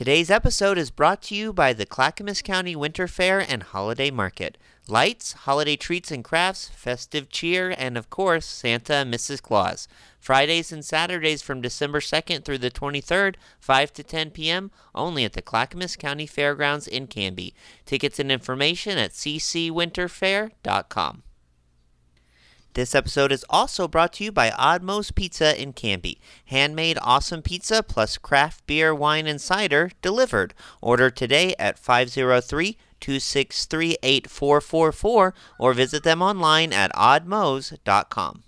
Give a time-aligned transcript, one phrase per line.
[0.00, 4.56] Today's episode is brought to you by the Clackamas County Winter Fair and Holiday Market.
[4.88, 9.42] Lights, holiday treats and crafts, festive cheer, and of course, Santa and Mrs.
[9.42, 9.88] Claus.
[10.18, 15.34] Fridays and Saturdays from December 2nd through the 23rd, 5 to 10 p.m., only at
[15.34, 17.52] the Clackamas County Fairgrounds in Canby.
[17.84, 21.22] Tickets and information at ccwinterfair.com.
[22.74, 26.20] This episode is also brought to you by Oddmo's Pizza in Canby.
[26.46, 30.54] Handmade awesome pizza plus craft beer, wine, and cider delivered.
[30.80, 38.44] Order today at 503 263 8444 or visit them online at oddmos.com.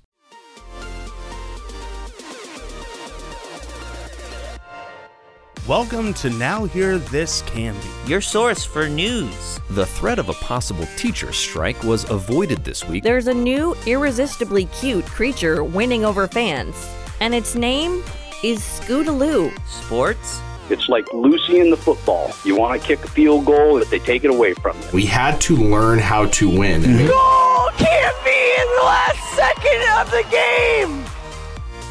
[5.68, 9.60] Welcome to Now Hear This Canby, Your source for news.
[9.70, 13.04] The threat of a possible teacher strike was avoided this week.
[13.04, 16.74] There's a new, irresistibly cute creature winning over fans,
[17.20, 18.02] and its name
[18.42, 19.56] is Scootaloo.
[19.68, 20.40] Sports.
[20.68, 22.32] It's like Lucy in the football.
[22.44, 24.88] You want to kick a field goal, but they take it away from you.
[24.92, 26.82] We had to learn how to win.
[26.82, 27.06] Mm-hmm.
[27.06, 31.04] Goal can't be in the last second of the game!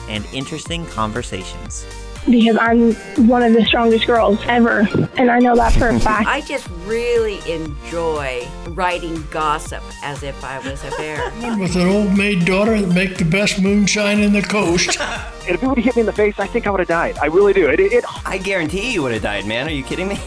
[0.09, 1.85] And interesting conversations.
[2.25, 2.93] Because I'm
[3.27, 6.27] one of the strongest girls ever, and I know that for a fact.
[6.27, 11.31] I just really enjoy writing gossip as if I was a bear.
[11.57, 14.97] With an old maid daughter that make the best moonshine in the coast.
[15.41, 16.87] And if it would have hit me in the face, I think I would have
[16.87, 17.17] died.
[17.17, 17.67] I really do.
[17.67, 19.67] It, it, it I guarantee you would have died, man.
[19.67, 20.19] Are you kidding me?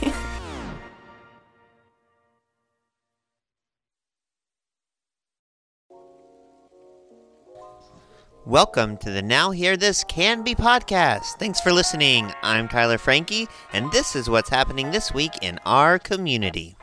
[8.54, 11.38] Welcome to the Now Hear This Canby podcast.
[11.40, 12.32] Thanks for listening.
[12.44, 16.76] I'm Tyler Frankie, and this is what's happening this week in our community.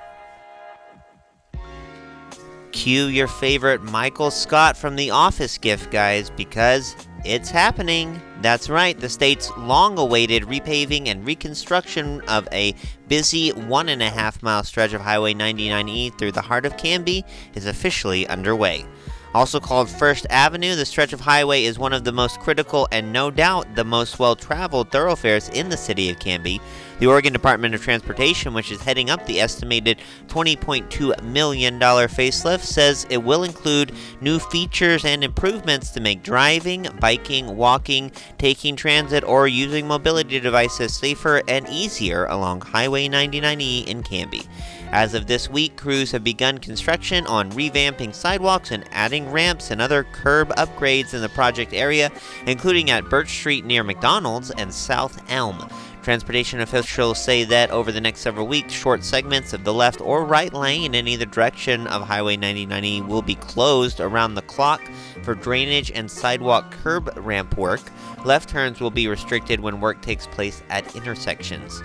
[2.73, 8.21] Cue your favorite Michael Scott from The Office gift, guys, because it's happening.
[8.41, 12.75] That's right, the state's long awaited repaving and reconstruction of a
[13.07, 17.23] busy one and a half mile stretch of Highway 99E through the heart of Canby
[17.55, 18.85] is officially underway.
[19.33, 23.13] Also called First Avenue, the stretch of highway is one of the most critical and
[23.13, 26.59] no doubt the most well traveled thoroughfares in the city of Canby.
[26.99, 33.07] The Oregon Department of Transportation, which is heading up the estimated $20.2 million facelift, says
[33.09, 39.47] it will include new features and improvements to make driving, biking, walking, taking transit, or
[39.47, 44.43] using mobility devices safer and easier along Highway 99E in Canby.
[44.91, 49.81] As of this week, crews have begun construction on revamping sidewalks and adding ramps and
[49.81, 52.11] other curb upgrades in the project area,
[52.45, 55.65] including at Birch Street near McDonald's and South Elm.
[56.03, 60.25] Transportation officials say that over the next several weeks, short segments of the left or
[60.25, 64.81] right lane in either direction of Highway 99E will be closed around the clock
[65.23, 67.81] for drainage and sidewalk curb ramp work.
[68.25, 71.81] Left turns will be restricted when work takes place at intersections.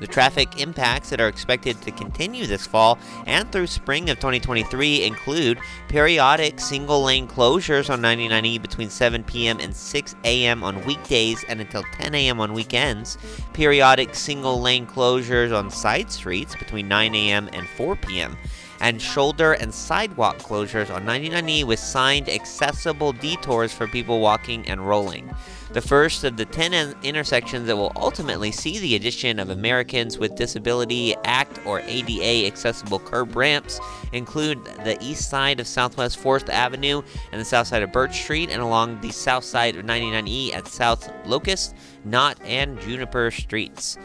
[0.00, 5.04] The traffic impacts that are expected to continue this fall and through spring of 2023
[5.04, 9.60] include periodic single lane closures on 99E between 7 p.m.
[9.60, 10.64] and 6 a.m.
[10.64, 12.40] on weekdays and until 10 a.m.
[12.40, 13.18] on weekends,
[13.52, 17.50] periodic single lane closures on side streets between 9 a.m.
[17.52, 18.36] and 4 p.m.,
[18.80, 24.86] and shoulder and sidewalk closures on 99E with signed accessible detours for people walking and
[24.86, 25.30] rolling.
[25.72, 30.34] The first of the 10 intersections that will ultimately see the addition of Americans with
[30.34, 33.78] Disability Act or ADA accessible curb ramps
[34.12, 38.50] include the east side of Southwest 4th Avenue and the south side of Birch Street,
[38.50, 43.96] and along the south side of 99E at South Locust, Knott, and Juniper Streets.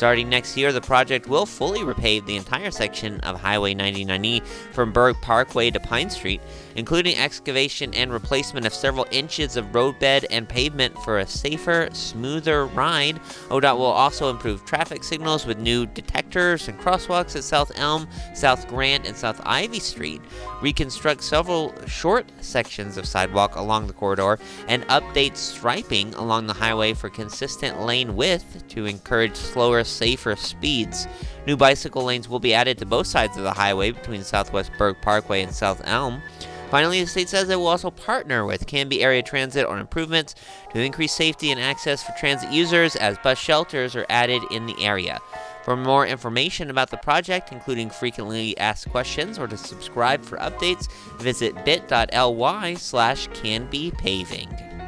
[0.00, 4.94] Starting next year, the project will fully repave the entire section of Highway 99E from
[4.94, 6.40] Berg Parkway to Pine Street,
[6.80, 12.64] including excavation and replacement of several inches of roadbed and pavement for a safer, smoother
[12.68, 13.20] ride.
[13.50, 18.66] ODOT will also improve traffic signals with new detectors and crosswalks at South Elm, South
[18.66, 20.22] Grant, and South Ivy Street,
[20.62, 26.94] reconstruct several short sections of sidewalk along the corridor, and update striping along the highway
[26.94, 31.06] for consistent lane width to encourage slower, safer speeds.
[31.50, 34.94] New bicycle lanes will be added to both sides of the highway between Southwest Berg
[35.02, 36.22] Parkway and South Elm.
[36.70, 40.36] Finally, the state says it will also partner with Canby Area Transit on improvements
[40.72, 44.80] to increase safety and access for transit users as bus shelters are added in the
[44.80, 45.18] area.
[45.64, 50.88] For more information about the project, including frequently asked questions or to subscribe for updates,
[51.18, 54.79] visit bit.ly slash canbypaving.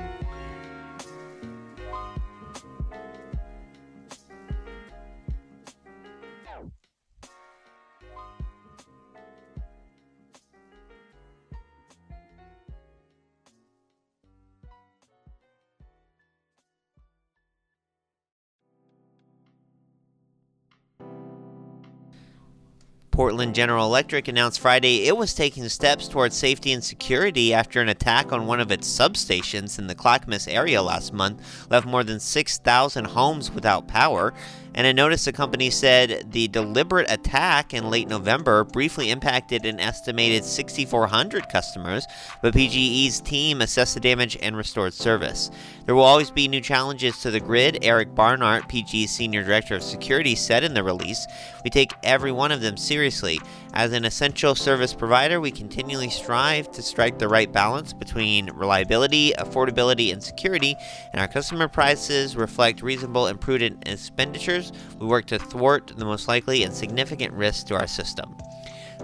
[23.13, 27.91] Portland General Electric announced Friday it was taking steps towards safety and security after an
[27.91, 32.19] attack on one of its substations in the Clackamas area last month left more than
[32.19, 34.33] 6,000 homes without power.
[34.75, 39.79] And a notice the company said the deliberate attack in late November briefly impacted an
[39.81, 42.07] estimated 6,400 customers,
[42.41, 45.51] but PGE's team assessed the damage and restored service.
[45.85, 49.83] There will always be new challenges to the grid, Eric Barnart, PGE's Senior Director of
[49.83, 51.27] Security, said in the release.
[51.65, 53.41] We take every one of them seriously.
[53.75, 59.33] As an essential service provider, we continually strive to strike the right balance between reliability,
[59.39, 60.77] affordability, and security,
[61.13, 66.29] and our customer prices reflect reasonable and prudent expenditures we work to thwart the most
[66.29, 68.37] likely and significant risks to our system.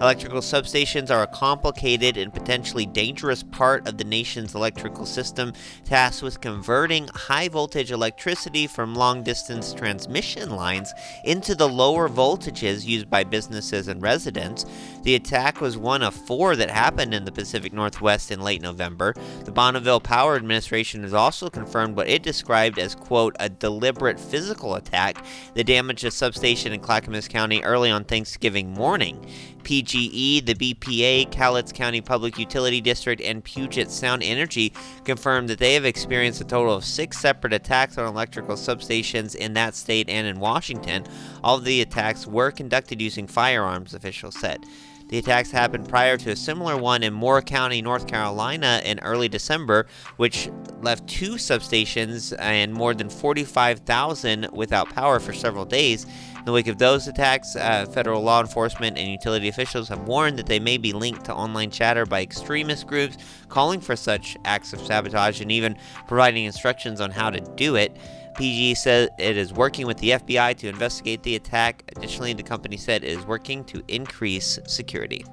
[0.01, 5.53] Electrical substations are a complicated and potentially dangerous part of the nation's electrical system,
[5.85, 10.93] tasked with converting high voltage electricity from long distance transmission lines
[11.25, 14.67] into the lower voltages used by businesses and residents.
[15.03, 19.15] The attack was one of four that happened in the Pacific Northwest in late November.
[19.45, 24.77] The Bonneville Power Administration has also confirmed what it described as, quote, a deliberate physical
[24.77, 25.25] attack
[25.55, 29.27] that damaged a substation in Clackamas County early on Thanksgiving morning.
[29.63, 34.73] PGE, the BPA, Cowlitz County Public Utility District, and Puget Sound Energy
[35.05, 39.55] confirmed that they have experienced a total of six separate attacks on electrical substations in
[39.55, 41.05] that state and in Washington.
[41.43, 44.65] All of the attacks were conducted using firearms, officials said.
[45.09, 49.29] The attacks happened prior to a similar one in Moore County, North Carolina in early
[49.29, 49.87] December,
[50.19, 50.51] which
[50.83, 56.05] left two substations and more than 45,000 without power for several days.
[56.37, 60.39] In the wake of those attacks, uh, federal law enforcement and utility officials have warned
[60.39, 63.17] that they may be linked to online chatter by extremist groups
[63.49, 65.75] calling for such acts of sabotage and even
[66.07, 67.97] providing instructions on how to do it.
[68.39, 71.83] PG said it is working with the FBI to investigate the attack.
[71.97, 75.25] Additionally, the company said it is working to increase security.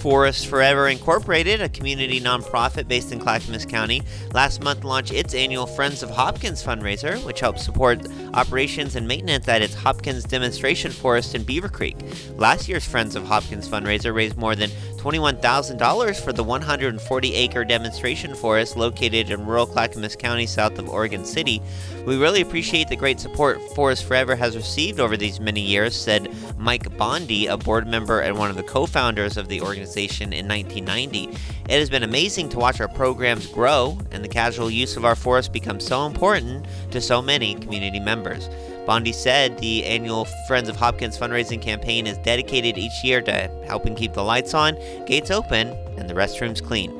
[0.00, 4.02] Forest Forever Incorporated, a community nonprofit based in Clackamas County,
[4.32, 9.48] last month launched its annual Friends of Hopkins fundraiser, which helps support operations and maintenance
[9.48, 11.96] at its Hopkins Demonstration Forest in Beaver Creek.
[12.36, 14.70] Last year's Friends of Hopkins fundraiser raised more than
[15.06, 21.24] $21,000 for the 140 acre demonstration forest located in rural Clackamas County south of Oregon
[21.24, 21.62] City.
[22.04, 26.34] We really appreciate the great support Forest Forever has received over these many years, said
[26.58, 30.48] Mike Bondi, a board member and one of the co founders of the organization in
[30.48, 31.28] 1990.
[31.68, 35.14] It has been amazing to watch our programs grow and the casual use of our
[35.14, 38.48] forest become so important to so many community members.
[38.86, 43.96] Bondi said the annual Friends of Hopkins fundraising campaign is dedicated each year to helping
[43.96, 45.68] keep the lights on, gates open,
[45.98, 46.92] and the restrooms clean.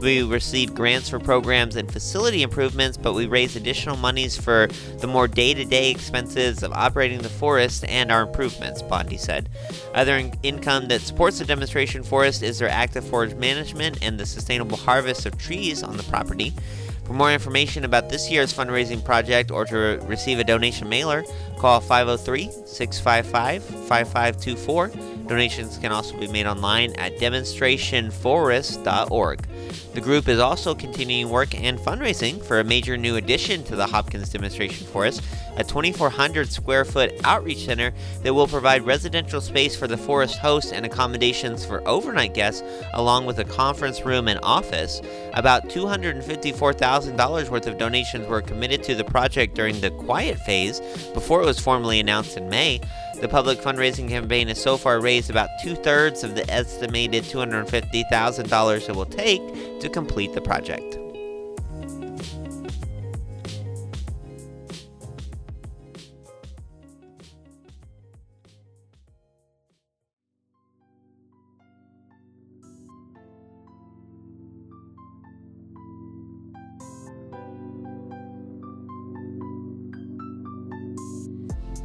[0.00, 4.68] We receive grants for programs and facility improvements, but we raise additional monies for
[4.98, 9.48] the more day to day expenses of operating the forest and our improvements, Bondi said.
[9.94, 14.26] Other in- income that supports the demonstration forest is their active forest management and the
[14.26, 16.54] sustainable harvest of trees on the property.
[17.04, 21.22] For more information about this year's fundraising project or to receive a donation mailer,
[21.58, 25.13] call 503 655 5524.
[25.26, 29.46] Donations can also be made online at demonstrationforest.org.
[29.94, 33.86] The group is also continuing work and fundraising for a major new addition to the
[33.86, 35.22] Hopkins Demonstration Forest,
[35.56, 40.72] a 2,400 square foot outreach center that will provide residential space for the forest host
[40.72, 42.62] and accommodations for overnight guests,
[42.94, 45.00] along with a conference room and office.
[45.34, 50.80] About $254,000 worth of donations were committed to the project during the quiet phase
[51.14, 52.80] before it was formally announced in May.
[53.24, 58.88] The public fundraising campaign has so far raised about two thirds of the estimated $250,000
[58.90, 60.98] it will take to complete the project.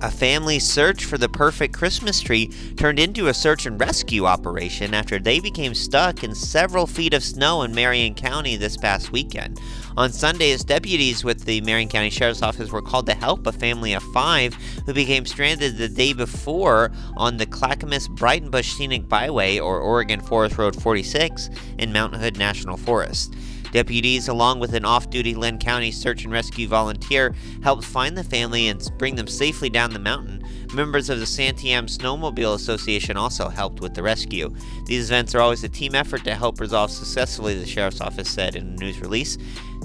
[0.02, 4.94] A family search for the perfect Christmas tree turned into a search and rescue operation
[4.94, 9.60] after they became stuck in several feet of snow in Marion County this past weekend.
[9.98, 13.92] On Sundays, deputies with the Marion County Sheriff's Office were called to help a family
[13.92, 14.54] of five
[14.86, 20.58] who became stranded the day before on the Clackamas Breitenbush Scenic Byway or Oregon Forest
[20.58, 23.36] Road 46 in Mount Hood National Forest.
[23.72, 28.24] Deputies, along with an off duty Linn County search and rescue volunteer, helped find the
[28.24, 30.44] family and bring them safely down the mountain.
[30.74, 34.54] Members of the Santiam Snowmobile Association also helped with the rescue.
[34.86, 38.56] These events are always a team effort to help resolve successfully, the Sheriff's Office said
[38.56, 39.38] in a news release.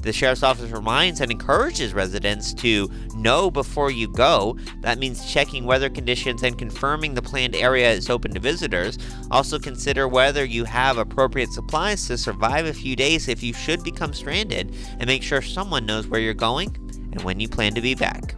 [0.05, 4.59] The Sheriff's Office reminds and encourages residents to know before you go.
[4.83, 8.99] That means checking weather conditions and confirming the planned area is open to visitors.
[9.31, 13.83] Also, consider whether you have appropriate supplies to survive a few days if you should
[13.83, 16.69] become stranded, and make sure someone knows where you're going
[17.13, 18.35] and when you plan to be back.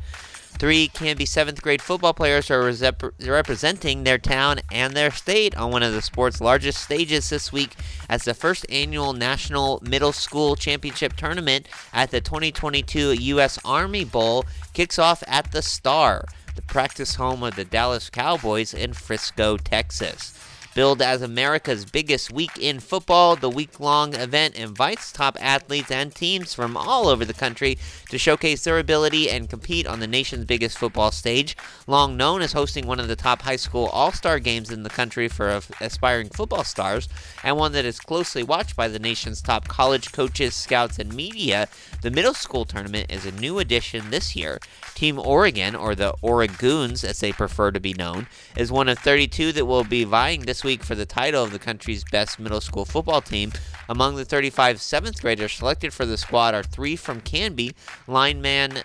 [0.60, 2.72] Three Canby seventh grade football players are
[3.20, 7.76] representing their town and their state on one of the sport's largest stages this week
[8.08, 13.60] as the first annual National Middle School Championship Tournament at the 2022 U.S.
[13.66, 18.94] Army Bowl kicks off at the Star, the practice home of the Dallas Cowboys in
[18.94, 20.38] Frisco, Texas.
[20.76, 26.16] Billed as America's biggest week in football, the week long event invites top athletes and
[26.16, 27.78] teams from all over the country
[28.10, 31.56] to showcase their ability and compete on the nation's biggest football stage.
[31.86, 34.90] Long known as hosting one of the top high school all star games in the
[34.90, 37.08] country for aspiring football stars,
[37.44, 41.68] and one that is closely watched by the nation's top college coaches, scouts, and media,
[42.02, 44.60] the middle school tournament is a new addition this year.
[44.96, 48.28] Team Oregon, or the Oregoons as they prefer to be known,
[48.58, 51.60] is one of 32 that will be vying this week for the title of the
[51.60, 53.52] country's best middle school football team.
[53.90, 57.74] Among the 35 seventh graders selected for the squad are three from Canby
[58.08, 58.84] lineman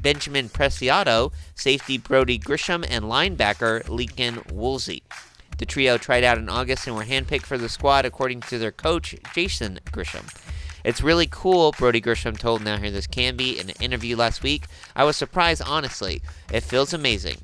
[0.00, 5.02] Benjamin Preciado, safety Brody Grisham, and linebacker Lincoln Woolsey.
[5.58, 8.72] The trio tried out in August and were handpicked for the squad according to their
[8.72, 10.28] coach, Jason Grisham.
[10.84, 14.66] It's really cool, Brody Grisham told Now Hear This Canby in an interview last week.
[14.94, 16.20] I was surprised, honestly.
[16.52, 17.38] It feels amazing.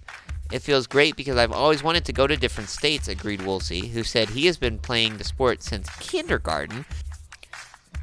[0.51, 4.03] It feels great because I've always wanted to go to different states, agreed Woolsey, who
[4.03, 6.85] said he has been playing the sport since kindergarten.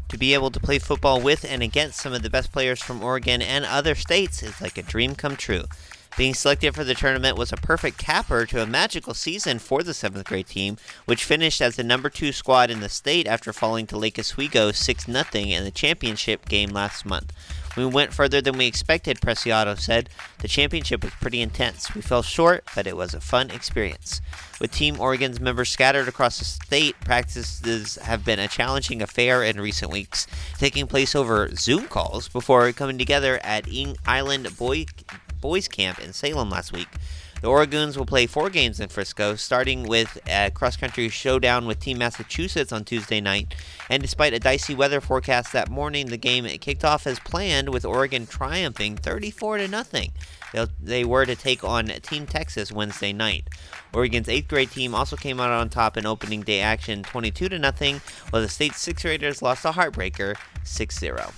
[0.09, 3.03] To be able to play football with and against some of the best players from
[3.03, 5.65] Oregon and other states is like a dream come true.
[6.17, 9.91] Being selected for the tournament was a perfect capper to a magical season for the
[9.91, 13.85] 7th grade team, which finished as the number 2 squad in the state after falling
[13.87, 17.33] to Lake Oswego 6 0 in the championship game last month.
[17.77, 20.09] We went further than we expected, Preciado said.
[20.39, 21.93] The championship was pretty intense.
[21.93, 24.19] We fell short, but it was a fun experience.
[24.59, 29.61] With Team Oregon's members scattered across the state, practices have been a challenging affair in
[29.61, 30.25] recent weeks,
[30.57, 33.67] taking place over Zoom calls before coming together at
[34.07, 34.85] Island Boy,
[35.39, 36.89] Boys Camp in Salem last week.
[37.39, 41.79] The Oregoons will play four games in Frisco, starting with a cross country showdown with
[41.79, 43.53] Team Massachusetts on Tuesday night.
[43.91, 47.85] And despite a dicey weather forecast that morning, the game kicked off as planned, with
[47.85, 50.13] Oregon triumphing 34 to nothing.
[50.81, 53.49] They were to take on Team Texas Wednesday night.
[53.93, 57.59] Oregon's eighth grade team also came out on top in opening day action 22 to
[57.59, 58.01] nothing,
[58.31, 61.31] while the state's sixth graders lost a heartbreaker 6 0.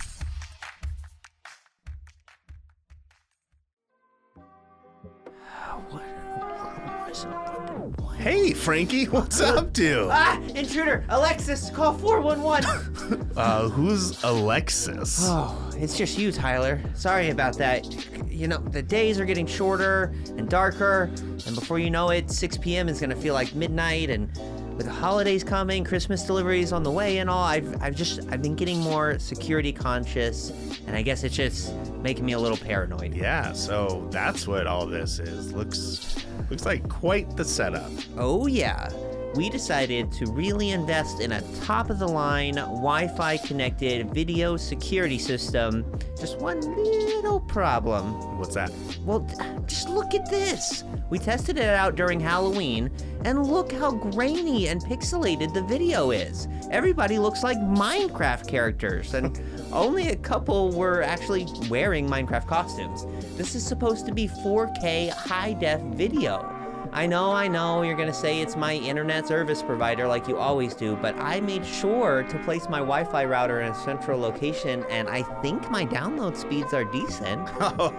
[8.19, 10.09] Hey, Frankie, what's up, dude?
[10.11, 11.05] Ah, intruder!
[11.07, 13.31] Alexis, call 411!
[13.37, 15.19] uh, who's Alexis?
[15.21, 16.81] Oh, it's just you, Tyler.
[16.95, 17.85] Sorry about that.
[18.29, 21.03] You know, the days are getting shorter and darker,
[21.47, 22.89] and before you know it, 6 p.m.
[22.89, 24.27] is gonna feel like midnight, and
[24.75, 28.41] with the holidays coming, Christmas deliveries on the way and all, I've, I've just, I've
[28.41, 30.51] been getting more security conscious,
[30.87, 33.13] and I guess it's just making me a little paranoid.
[33.13, 35.53] Yeah, so that's what all this is.
[35.53, 37.91] Looks, looks like quite the setup.
[38.17, 38.89] Oh yeah
[39.35, 44.57] we decided to really invest in a top of the line Wi Fi connected video
[44.57, 45.85] security system.
[46.19, 48.37] Just one little problem.
[48.37, 48.71] What's that?
[49.05, 49.27] Well,
[49.65, 50.83] just look at this.
[51.09, 52.91] We tested it out during Halloween,
[53.25, 56.47] and look how grainy and pixelated the video is.
[56.71, 59.39] Everybody looks like Minecraft characters, and
[59.71, 63.05] only a couple were actually wearing Minecraft costumes.
[63.37, 66.58] This is supposed to be 4K high def video.
[66.91, 70.73] I know, I know, you're gonna say it's my internet service provider like you always
[70.73, 74.83] do, but I made sure to place my Wi Fi router in a central location,
[74.89, 77.47] and I think my download speeds are decent.
[77.61, 77.93] Oh,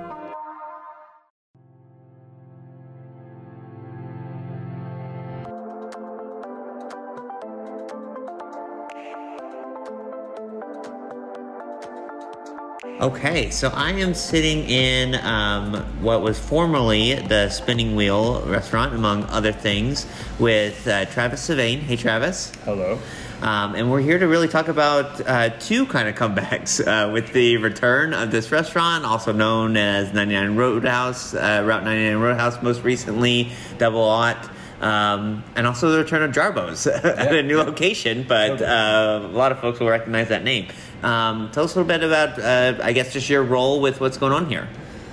[12.99, 19.23] Okay, so I am sitting in um, what was formerly the Spinning Wheel restaurant, among
[19.27, 20.05] other things,
[20.37, 21.79] with uh, Travis Savain.
[21.79, 22.51] Hey, Travis.
[22.65, 22.99] Hello.
[23.41, 27.31] Um, and we're here to really talk about uh, two kind of comebacks uh, with
[27.31, 32.83] the return of this restaurant, also known as 99 Roadhouse, uh, Route 99 Roadhouse, most
[32.83, 34.49] recently, Double Aught.
[34.81, 39.51] Um, and also the return of Jarbo's at a new location, but uh, a lot
[39.51, 40.67] of folks will recognize that name.
[41.03, 44.17] Um, tell us a little bit about, uh, I guess, just your role with what's
[44.17, 44.67] going on here.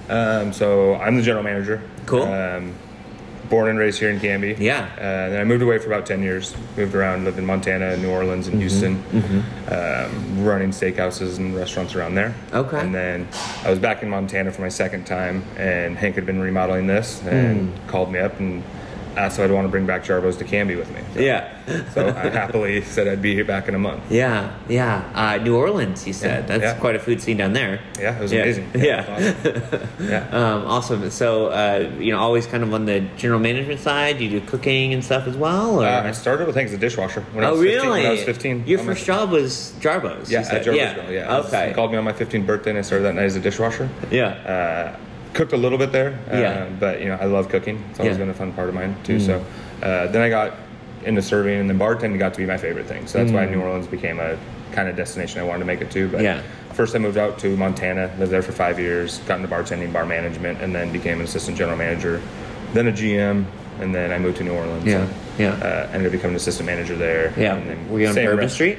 [0.09, 1.83] Um, so I'm the general manager.
[2.07, 2.23] Cool.
[2.23, 2.75] Um,
[3.49, 4.57] born and raised here in Canby.
[4.59, 4.89] Yeah.
[4.97, 6.57] Uh, then I moved away for about 10 years.
[6.77, 9.03] Moved around, lived in Montana, New Orleans, and Houston,
[9.71, 12.35] Um, running steakhouses and restaurants around there.
[12.53, 12.81] Okay.
[12.81, 13.29] And then
[13.65, 17.23] I was back in Montana for my second time, and Hank had been remodeling this
[17.25, 18.65] and called me up and
[19.17, 21.01] asked if I'd want to bring back Jarbo's to Canby with me.
[21.15, 21.49] So, Yeah.
[21.95, 24.03] so I happily said I'd be back in a month.
[24.11, 25.11] Yeah, yeah.
[25.15, 26.45] Uh, New Orleans, you said.
[26.49, 26.81] Yeah, That's yeah.
[26.81, 27.81] quite a food scene down there.
[27.99, 28.43] Yeah, it was Yeah.
[28.43, 28.71] amazing.
[28.75, 29.19] Yeah.
[29.19, 29.89] was awesome.
[30.09, 30.29] yeah.
[30.31, 31.11] Um, awesome.
[31.11, 34.21] So, uh, you know, always kind of on the general management side.
[34.21, 35.81] You do cooking and stuff as well.
[35.83, 35.87] Or?
[35.87, 37.83] Uh, I started with Hank as a dishwasher when I oh, was 15.
[37.83, 38.01] really?
[38.03, 38.67] When I was 15.
[38.67, 40.31] Your first job was Jarbo's.
[40.31, 41.11] Yeah, at Jarbo's yeah.
[41.11, 41.35] Yeah.
[41.35, 41.69] I was- Okay.
[41.69, 43.89] He called me on my 15th birthday, and I started that night as a dishwasher.
[44.11, 44.97] Yeah.
[45.37, 46.19] Cooked a little bit there.
[46.33, 46.67] Uh, Yeah.
[46.81, 47.83] But you know, I love cooking.
[47.91, 48.21] It's always Yeah.
[48.25, 49.19] been a fun part of mine too.
[49.19, 49.27] Mm.
[49.27, 49.45] So
[49.83, 50.55] uh, then I got
[51.05, 53.07] into serving, and then bartending got to be my favorite thing.
[53.07, 53.51] So that's why Mm.
[53.53, 54.37] New Orleans became a
[54.73, 56.09] kind of destination I wanted to make it to.
[56.09, 56.41] But Yeah.
[56.73, 60.05] first I moved out to Montana, lived there for five years, got into bartending, bar
[60.07, 62.21] management, and then became an assistant general manager,
[62.75, 63.45] then a GM,
[63.81, 64.85] and then I moved to New Orleans.
[64.85, 65.51] Yeah, and, yeah.
[65.63, 67.33] Uh, ended up becoming an assistant manager there.
[67.37, 67.55] Yeah.
[67.57, 68.79] And then Were you on Bourbon rest- Street?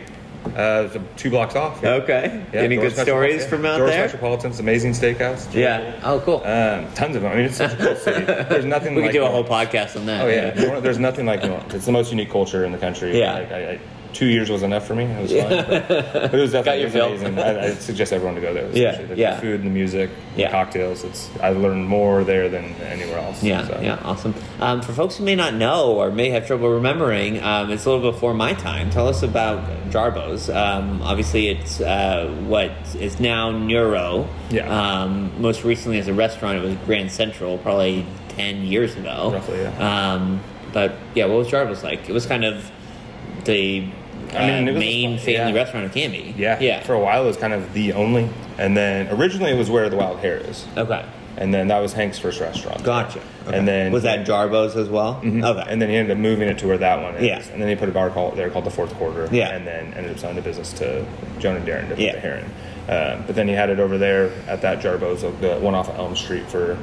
[0.55, 1.79] Uh, two blocks off.
[1.83, 1.93] yeah.
[1.95, 2.43] Okay.
[2.53, 4.05] Yeah, Any good stories Metropolitan- from out Doris there?
[4.05, 5.53] Metropolitan's amazing steakhouse.
[5.53, 5.99] Yeah.
[6.03, 6.37] Oh, cool.
[6.45, 7.31] Um, tons of them.
[7.31, 8.25] I mean, it's such a cool city.
[8.25, 10.21] There's nothing we like could do a whole podcast on that.
[10.25, 11.73] Oh yeah, there's nothing like New Orleans.
[11.73, 13.19] It's the most unique culture in the country.
[13.19, 13.33] Yeah.
[13.33, 13.79] Like, I, I,
[14.13, 15.03] two years was enough for me.
[15.03, 17.39] It was fun, but, but it was definitely your it was amazing.
[17.39, 18.69] I, I suggest everyone to go there.
[18.71, 19.39] Yeah, The yeah.
[19.39, 21.03] food and the music, the cocktails.
[21.03, 23.43] It's I learned more there than anywhere else.
[23.43, 23.79] Yeah, so.
[23.81, 24.33] yeah, awesome.
[24.59, 27.91] Um, for folks who may not know or may have trouble remembering, um, it's a
[27.91, 28.89] little before my time.
[28.89, 30.49] Tell us about Jarbo's.
[30.49, 34.27] Um, obviously, it's uh, what is now Neuro.
[34.49, 34.67] Yeah.
[34.67, 39.31] Um, most recently, as a restaurant, it was Grand Central, probably ten years ago.
[39.33, 40.13] Roughly, yeah.
[40.13, 40.41] Um,
[40.73, 42.09] but yeah, what was Jarbo's like?
[42.09, 42.71] It was kind of
[43.45, 43.87] the
[44.33, 45.53] uh, I mean, a main family yeah.
[45.53, 46.35] restaurant in Canby.
[46.37, 46.83] Yeah, yeah.
[46.83, 49.89] For a while, it was kind of the only, and then originally it was where
[49.89, 51.05] the Wild Hair is, okay,
[51.37, 52.83] and then that was Hank's first restaurant.
[52.83, 53.19] gotcha.
[53.47, 53.57] Okay.
[53.57, 55.19] And then was that Jarbo's as well?
[55.23, 55.43] Mhm.
[55.45, 55.71] Okay.
[55.71, 57.23] And then he ended up moving it to where that one is.
[57.23, 57.41] Yeah.
[57.53, 59.29] And then he put a bar called there called the Fourth Quarter.
[59.31, 59.49] Yeah.
[59.55, 61.05] And then ended up selling the business to
[61.39, 62.13] Joan and Darren to Yeah.
[62.13, 62.45] the Heron.
[62.89, 65.89] Um, but then he had it over there at that Jarbo's, uh, the one off
[65.89, 66.77] of Elm Street for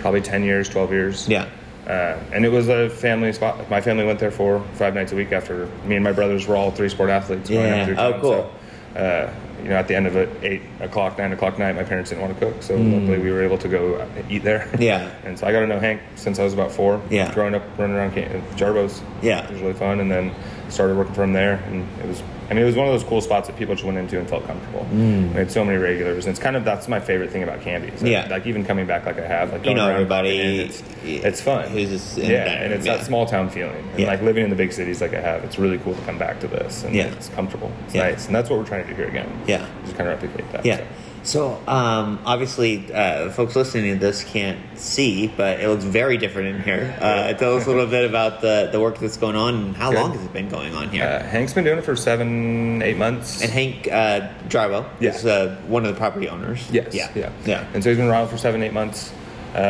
[0.00, 1.28] probably 10 years, 12 years.
[1.28, 1.44] Yeah.
[1.86, 3.70] Uh, and it was a family spot.
[3.70, 6.56] My family went there for five nights a week after me and my brothers were
[6.56, 7.48] all three sport athletes.
[7.50, 7.84] up Yeah.
[7.86, 8.50] through Oh, cool.
[8.94, 9.30] So, uh,
[9.62, 12.22] you know, at the end of it, eight o'clock, nine o'clock night, my parents didn't
[12.22, 12.92] want to cook, so Mm.
[13.00, 14.68] luckily we were able to go eat there.
[14.78, 15.08] Yeah.
[15.24, 17.00] And so I got to know Hank since I was about four.
[17.10, 17.32] Yeah.
[17.34, 18.12] Growing up, running around
[18.56, 19.02] Jarbo's.
[19.22, 19.44] Yeah.
[19.44, 20.32] It was really fun, and then
[20.68, 22.22] started working from there, and it was.
[22.48, 24.28] I mean, it was one of those cool spots that people just went into and
[24.28, 24.86] felt comfortable.
[24.92, 25.30] Mm.
[25.30, 27.88] We had so many regulars, and it's kind of that's my favorite thing about Canby.
[27.88, 28.28] is that, Yeah.
[28.30, 31.68] Like even coming back like I have, like You know everybody, in, It's, it's fun.
[31.70, 32.98] who's just in yeah, and it's yeah.
[32.98, 33.74] that small town feeling.
[33.90, 34.06] And Yeah.
[34.06, 36.38] like living in the big cities like I have, it's really cool to come back
[36.38, 37.06] to this, and Yeah.
[37.06, 37.72] it's comfortable.
[37.86, 38.10] It's Yeah.
[38.10, 39.28] nice, and that's what we're trying to do here again.
[39.48, 39.66] Yeah.
[39.84, 40.64] Just kind of replicate that.
[40.64, 40.76] Yeah.
[40.76, 40.84] so.
[41.26, 46.48] So, um, obviously, uh, folks listening to this can't see, but it looks very different
[46.54, 46.96] in here.
[47.00, 49.90] Uh, tell us a little bit about the, the work that's going on and how
[49.90, 49.98] Good.
[50.00, 51.02] long has it been going on here?
[51.02, 53.42] Uh, Hank's been doing it for seven, eight months.
[53.42, 55.10] and Hank uh, Jarbo Yeah.
[55.16, 56.70] is uh, one of the property owners.
[56.70, 56.94] Yes.
[56.94, 57.10] Yeah.
[57.16, 57.32] Yeah.
[57.44, 57.66] Yeah.
[57.74, 59.12] And so he's been around for seven, eight months,
[59.56, 59.60] um,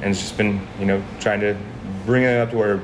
[0.00, 1.56] and it's just been, you know, trying to
[2.06, 2.80] bring it up to where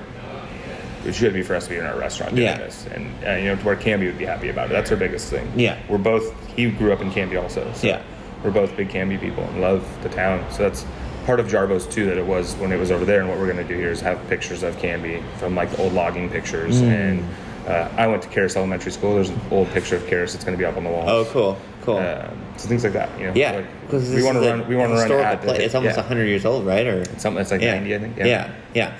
[1.06, 2.58] it should be for us to be in our restaurant doing Yeah.
[2.58, 4.72] this, and uh, you know, to where Canby would be happy about it.
[4.72, 5.50] That's our biggest thing.
[5.56, 5.78] Yeah.
[5.88, 6.34] We're both.
[6.56, 7.70] He grew up in Canby also.
[7.74, 8.02] So Yeah.
[8.44, 10.44] We're both big Canby people and love the town.
[10.50, 10.86] So that's
[11.26, 12.06] part of Jarbo's too.
[12.06, 13.90] That it was when it was over there, and what we're going to do here
[13.90, 16.88] is have pictures of Canby from like the old logging pictures Mm.
[16.88, 17.24] and
[17.68, 19.14] Uh, I went to Carus Elementary School.
[19.14, 21.04] There's an old picture of Carus that's going to be up on the wall.
[21.08, 21.98] Oh, cool, cool.
[21.98, 23.32] Um, so things like that, you know.
[23.34, 23.52] Yeah,
[23.90, 24.66] like, we want to run.
[24.66, 25.60] We want to run at the- place.
[25.60, 26.00] It's almost yeah.
[26.02, 26.86] 100 years old, right?
[26.86, 27.74] Or It's something that's like yeah.
[27.74, 28.16] 90, I think.
[28.16, 28.92] Yeah, yeah.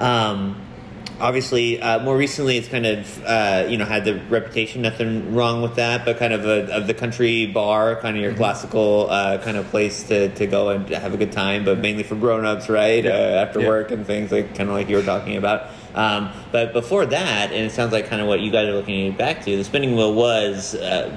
[0.00, 0.56] Um,
[1.20, 4.82] obviously, uh, more recently, it's kind of uh, you know had the reputation.
[4.82, 8.30] Nothing wrong with that, but kind of a, of the country bar, kind of your
[8.32, 8.38] Mm-hmm.
[8.38, 12.02] classical uh, kind of place to, to go and have a good time, but mainly
[12.02, 13.04] for grown-ups, right?
[13.04, 13.68] Uh, after Yeah.
[13.68, 15.68] work and things like kind of like you were talking about.
[15.94, 19.12] Um, but before that, and it sounds like kind of what you guys are looking
[19.12, 21.10] back to, the Spinning Wheel was uh,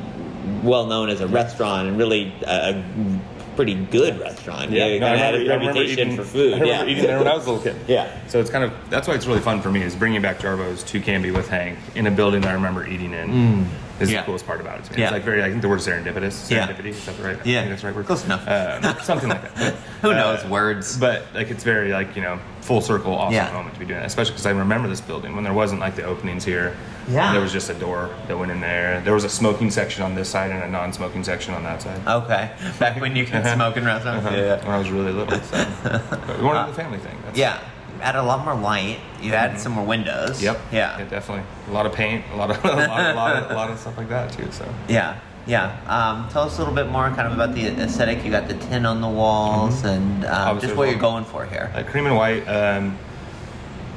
[0.63, 2.83] well known as a restaurant and really a, a
[3.63, 4.71] pretty good restaurant.
[4.71, 6.53] Yeah, it no, I had a remember- I reputation eating- for food.
[6.53, 6.91] I remember yeah.
[6.91, 7.79] eating there when I was a little kid.
[7.87, 8.09] Yeah.
[8.27, 10.81] So it's kind of that's why it's really fun for me is bringing back Jarbo's
[10.85, 13.29] to Canby with Hank in a building that I remember eating in.
[13.29, 13.65] Mm.
[13.99, 14.21] Is Yeah.
[14.21, 14.85] the coolest part about it.
[14.85, 14.97] To me.
[14.99, 15.05] Yeah.
[15.05, 15.43] It's like very.
[15.43, 16.49] I think the word serendipitous.
[16.49, 16.65] Yeah.
[16.67, 16.85] Serendipity.
[16.87, 17.45] Is that the right?
[17.45, 17.59] Yeah.
[17.59, 18.07] I think that's the right word.
[18.07, 18.47] Close enough.
[18.47, 19.55] Um, something like that.
[19.55, 20.97] But, Who knows words?
[20.97, 23.51] But like it's very like you know full circle awesome Yeah.
[23.53, 24.07] moment to be doing that.
[24.07, 26.75] Especially because I remember this building when there wasn't like the openings here.
[27.09, 27.31] Yeah.
[27.33, 29.01] There was just a door that went in there.
[29.01, 31.99] There was a smoking section on this side and a non-smoking section on that side.
[32.07, 32.51] Okay.
[32.79, 34.25] Back when you could smoke in restaurants.
[34.25, 34.35] Uh-huh.
[34.35, 34.63] Yeah.
[34.65, 35.39] When I was really little.
[35.41, 35.67] So.
[35.83, 37.17] but we wanted the family thing.
[37.25, 37.59] That's, Yeah.
[38.01, 38.97] Add a lot more light.
[39.21, 40.41] You added some more windows.
[40.41, 40.59] Yep.
[40.71, 40.97] Yeah.
[40.97, 41.43] Yeah, definitely.
[41.67, 43.77] A lot of paint, a lot of a lot, a lot, of, a lot of
[43.83, 44.51] stuff like that too.
[44.51, 44.67] So.
[44.87, 45.19] Yeah.
[45.45, 45.75] Yeah.
[45.87, 48.23] Um, tell us a little bit more kind of about the aesthetic.
[48.23, 51.71] You got the tin on the walls and um, just what you're going for here.
[51.75, 52.47] Like cream and white.
[52.47, 52.97] Um,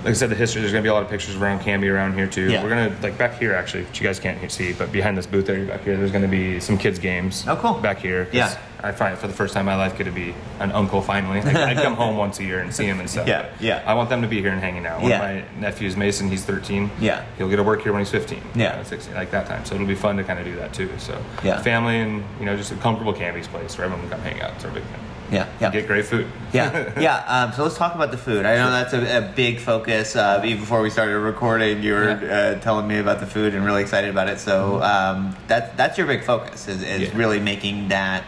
[0.04, 0.60] like I said, the history.
[0.60, 2.50] There's gonna be a lot of pictures around Canby around here too.
[2.50, 2.62] Yeah.
[2.62, 5.48] We're gonna like back here actually, which you guys can't see, but behind this booth
[5.48, 7.44] area back here, there's gonna be some kids games.
[7.48, 7.74] Oh, cool.
[7.74, 8.28] Back here.
[8.32, 8.56] Yeah.
[8.82, 11.40] I find for the first time in my life get to be an uncle finally.
[11.40, 13.26] Like, I'd come home once a year and see him and stuff.
[13.26, 13.82] Yeah, yeah.
[13.86, 15.00] I want them to be here and hanging out.
[15.00, 15.22] One Yeah.
[15.22, 16.90] of my nephews, Mason, he's 13.
[17.00, 17.24] Yeah.
[17.38, 18.42] He'll get to work here when he's 15.
[18.54, 18.74] Yeah.
[18.80, 19.64] uh, 16, like that time.
[19.64, 20.90] So it'll be fun to kind of do that too.
[20.98, 21.62] So Yeah.
[21.62, 24.50] family and you know just a comfortable Canby's place where everyone can come hang out.
[24.56, 25.00] It's our big thing.
[25.32, 25.48] Yeah.
[25.60, 25.70] Yeah.
[25.70, 26.26] Get great food.
[26.52, 27.24] Yeah, yeah.
[27.26, 28.44] Um, so let's talk about the food.
[28.46, 30.14] I know that's a, a big focus.
[30.16, 33.64] Uh, even before we started recording, you were uh, telling me about the food and
[33.64, 34.38] really excited about it.
[34.38, 37.16] So um, that that's your big focus is, is Yeah.
[37.16, 38.24] really making that.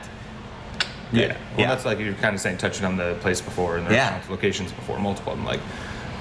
[1.12, 1.28] Yeah.
[1.28, 1.68] Well, Yeah.
[1.68, 4.20] that's like you're kind of saying, touching on the place before and the Yeah.
[4.28, 5.46] locations before, multiple of them.
[5.46, 5.60] Like,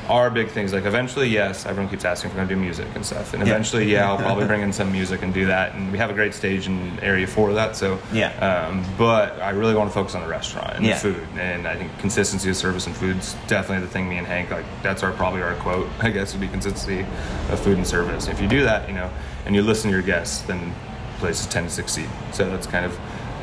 [0.10, 3.06] our big things, like, eventually, yes, everyone keeps asking if we're to do music and
[3.06, 3.34] stuff.
[3.34, 3.54] And Yeah.
[3.54, 5.74] eventually, yeah, I'll probably bring in some music and do that.
[5.74, 7.76] And we have a great stage and area for that.
[7.76, 8.32] So, Yeah.
[8.70, 10.94] Um, but I really want to focus on the restaurant and Yeah.
[10.94, 11.28] the food.
[11.40, 14.66] And I think consistency of service and food's definitely the thing me and Hank, like,
[14.84, 17.06] that's our probably our quote, I guess, would be consistency
[17.50, 18.28] of food and service.
[18.28, 19.10] If you do that, you know,
[19.46, 20.74] and you listen to your guests, then
[21.20, 22.10] places tend to succeed.
[22.32, 22.98] So that's kind of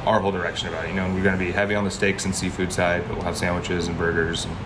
[0.06, 0.88] our whole direction about it.
[0.88, 3.24] You know, we're going to be heavy on the steaks and seafood side, but we'll
[3.24, 4.56] have sandwiches and burgers and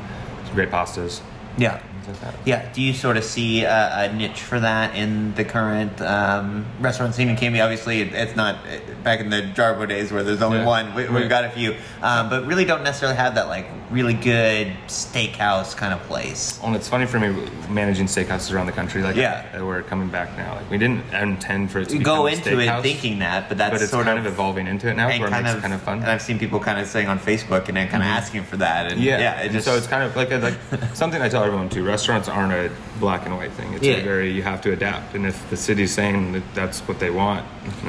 [0.46, 1.20] some great pastas.
[1.58, 1.80] Yeah.
[2.06, 2.46] Things like that.
[2.46, 2.72] Yeah.
[2.72, 7.14] Do you sort of see a, a niche for that in the current um, restaurant
[7.14, 7.60] scene in Canby?
[7.60, 8.56] Obviously, it, it's not
[9.02, 10.66] back in the Jarbo days where there's only Yeah.
[10.66, 10.94] one.
[10.94, 11.28] We, we've Right.
[11.28, 15.92] got a few, um, but really don't necessarily have that like really good steakhouse kind
[15.94, 16.58] of place.
[16.60, 19.02] Well, and it's funny for me managing steakhouses around the country.
[19.02, 19.44] Like, Yeah.
[19.58, 20.54] uh, we're coming back now.
[20.56, 23.82] Like, we didn't intend for it to go into it thinking that, but that's but
[23.82, 25.98] it's sort kind of of evolving into it now, and kind of kind of fun.
[26.02, 28.56] And I've seen people kind of saying on Facebook and then kind of asking for
[28.58, 28.90] that.
[28.92, 30.54] And Yeah, yeah, it just so it's kind of like a, like
[30.94, 31.84] something I tell everyone too.
[31.96, 33.72] Restaurants aren't a black and white thing.
[33.72, 33.94] It's Yeah.
[33.94, 37.09] a very you have to adapt, and if the city's saying that that's what they
[37.09, 37.42] want,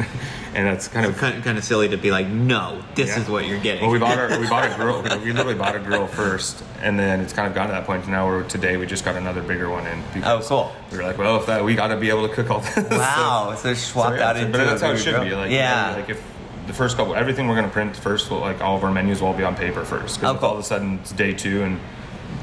[0.56, 3.20] and that's kind of kind of, kind of silly to be like, no, this Yeah.
[3.22, 3.82] is what you're getting.
[3.82, 5.02] Well, we bought our we bought a grill.
[5.02, 8.06] We literally bought a grill first, and then it's kind of gotten to that point
[8.06, 10.02] to now where today we just got another bigger one in.
[10.24, 10.72] Oh, cool.
[10.90, 12.90] We were like, well, if that we got to be able to cook all this.
[12.90, 15.26] Wow, so, swapped yeah, out so- into but that's how it should grill.
[15.26, 15.36] be.
[15.36, 16.24] Like, yeah, like if
[16.68, 19.28] the first couple, everything we're gonna print first, will, like all of our menus will
[19.28, 20.16] all be on paper first.
[20.22, 20.48] Because Oh, cool.
[20.48, 21.78] all of a sudden it's day two and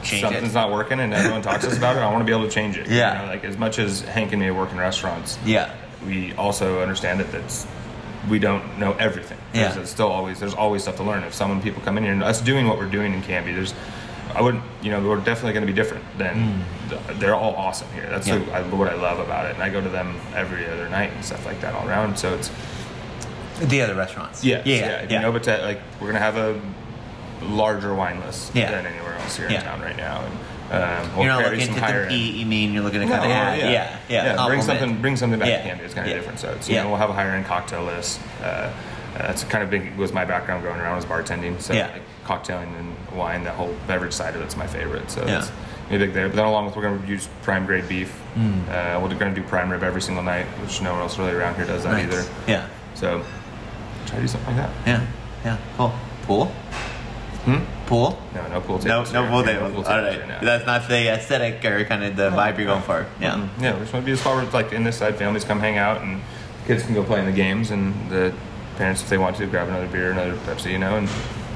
[0.05, 0.55] Change something's it.
[0.55, 2.51] not working and everyone talks to us about it, I want to be able to
[2.53, 2.89] change it.
[2.89, 3.13] Yeah.
[3.21, 5.75] You know, like as much as Hank and me work in restaurants, yeah,
[6.07, 7.67] we also understand that that's
[8.29, 9.39] we don't know everything.
[9.53, 9.73] Yeah.
[9.73, 11.25] There's, still always there's always stuff to learn.
[11.25, 13.75] If someone people come in here and us doing what we're doing in Canby, there's
[14.35, 17.89] I wouldn't you know we're definitely going to be different than the, they're all awesome
[17.95, 18.07] here.
[18.11, 18.47] That's Mm.
[18.47, 18.61] Yeah.
[18.61, 21.13] the- I, what I love about it, and I go to them every other night
[21.13, 22.17] and stuff like that all around.
[22.19, 22.51] So it's
[23.61, 24.43] the other restaurants.
[24.45, 25.03] yeah yeah, yeah.
[25.03, 25.13] yeah.
[25.13, 26.61] You know, but to, like we're gonna have a
[27.43, 28.71] larger wine list Yeah.
[28.71, 29.59] than anywhere else here Yeah.
[29.59, 30.23] in town right now.
[30.71, 32.35] And, um, You're not looking to higher end- compete.
[32.35, 33.59] You mean you're looking to no, kind of add?
[33.59, 34.47] yeah, Yeah, yeah.
[34.47, 35.59] Bring something, bring something back Yeah.
[35.59, 35.85] to Canby.
[35.85, 36.19] It's kind of Yeah.
[36.19, 36.39] different.
[36.41, 36.77] So it's, Yeah.
[36.79, 38.21] you know, we'll have a higher end cocktail list.
[38.43, 38.69] Uh,
[39.19, 39.97] that's kind of big.
[39.97, 41.61] Was my background going around was bartending.
[41.61, 41.89] So Yeah.
[41.93, 45.11] like cocktailing and wine, that whole beverage side of it's my favorite.
[45.11, 45.45] So Yeah.
[45.91, 46.29] maybe big there.
[46.29, 48.13] But then along with we're going to use prime grade beef.
[48.37, 48.69] Mm.
[48.69, 51.33] Uh, we're going to do prime rib every single night, which no one else really
[51.33, 52.05] around here does that Nice.
[52.05, 52.25] either.
[52.47, 52.63] Yeah,
[52.95, 53.23] So
[54.07, 54.89] try to do something like that.
[54.89, 55.01] yeah,
[55.45, 55.57] yeah.
[55.77, 55.93] Cool.
[56.27, 56.53] Pool.
[57.45, 57.59] Hmm?
[57.87, 58.19] Pool.
[58.35, 59.13] No, no pool No, tables.
[59.13, 59.31] no here.
[59.31, 59.73] pool tables.
[59.75, 63.07] pool tables right, that's not the aesthetic or kind of the vibe you're going for.
[63.21, 63.35] Yeah.
[63.35, 63.49] Mhm.
[63.61, 65.61] Yeah, we just want to be a spot where like in this side families come
[65.61, 66.23] hang out and
[66.67, 68.33] kids can go play in the games and the
[68.79, 71.09] parents, if they want to, grab another beer, another Pepsi, you know, and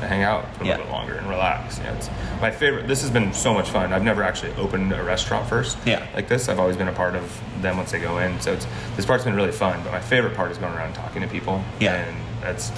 [0.03, 0.73] hang out for a Yeah.
[0.77, 1.81] little bit longer and relax.
[1.83, 2.09] Yeah, it's
[2.41, 2.87] my favorite.
[2.87, 3.93] This has been so much fun.
[3.93, 5.77] I've never actually opened a restaurant first.
[5.85, 6.03] Yeah.
[6.15, 8.39] Like this, I've always been a part of them once they go in.
[8.41, 9.81] So it's this part's been really fun.
[9.83, 11.65] But my favorite part is going around talking to people.
[11.81, 11.95] Yeah.
[11.95, 12.71] And that's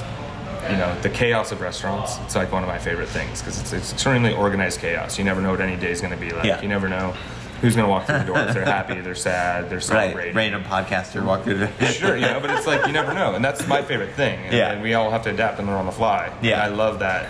[0.71, 2.19] you know the chaos of restaurants.
[2.25, 5.19] It's like one of my favorite things because it's, it's extremely organized chaos.
[5.19, 6.45] You never know what any day is going to be like.
[6.45, 6.61] Yeah.
[6.63, 7.15] You never know
[7.61, 8.39] who's going to walk through the door.
[8.39, 10.35] if they're happy, they're sad, they're Right.
[10.35, 11.87] Random podcaster walk through the.
[11.87, 14.39] Sure, you know, but it's like you never know, and that's my favorite thing.
[14.47, 14.73] And, Yeah.
[14.73, 16.33] and we all have to adapt and learn on the fly.
[16.43, 16.55] Yeah.
[16.65, 17.29] And I love that.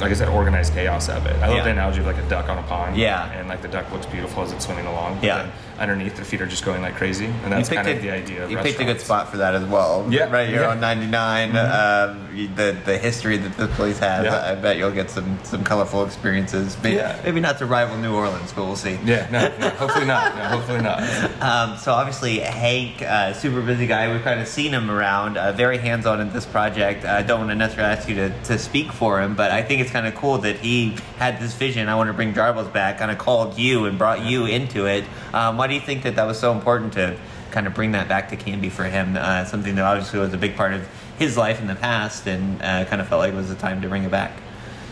[0.00, 1.34] Like I said, organized chaos of it.
[1.42, 1.64] I love Yeah.
[1.64, 2.96] the analogy of like a duck on a pond.
[2.96, 3.30] Yeah.
[3.32, 5.14] And like the duck looks beautiful as it's swimming along.
[5.16, 5.46] but Yeah.
[5.78, 8.44] underneath, the feet are just going like crazy, and that's kind of a, the idea.
[8.44, 10.06] Of You picked a good spot for that as well.
[10.10, 10.68] Yeah, right here yeah.
[10.70, 11.56] on 99.
[11.56, 14.50] Um, you- the the history that this place has, Yeah.
[14.52, 16.76] I, bet you'll get some some colorful experiences.
[16.82, 17.16] Maybe, Yeah.
[17.24, 18.98] maybe not to rival New Orleans, but we'll see.
[19.04, 19.26] Yeah.
[19.30, 19.50] No.
[19.58, 20.36] no hopefully not.
[20.36, 20.42] No.
[20.44, 21.02] Hopefully not.
[21.40, 24.10] Um, so obviously Hank, uh, super busy guy.
[24.12, 27.04] We've kind of seen him around, uh, very hands-on in this project.
[27.04, 29.80] I don't want to necessarily ask you to, to speak for him, but I think
[29.82, 31.88] it's kind of cool that he had this vision.
[31.88, 32.98] I want to bring Jarbo's back.
[32.98, 35.04] Kind of called you and brought you into it.
[35.32, 37.16] Um, why do you think that that was so important to
[37.50, 39.16] kind of bring that back to Canby for him?
[39.18, 40.86] Uh, something that obviously was a big part of
[41.18, 43.80] his life in the past, and uh, kind of felt like it was the time
[43.82, 44.32] to bring it back.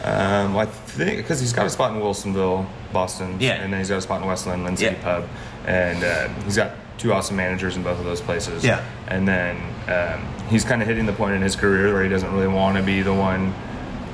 [0.03, 3.55] Um, well, I think because he's got a spot in Wilsonville, Boston, Yeah.
[3.55, 5.03] and then he's got a spot in Westland, Linn City Yeah.
[5.03, 5.29] Pub,
[5.67, 8.65] and uh, he's got two awesome managers in both of those places.
[8.65, 8.85] Yeah.
[9.09, 9.57] and then
[9.89, 12.77] um, he's kind of hitting the point in his career where he doesn't really want
[12.77, 13.53] to be the one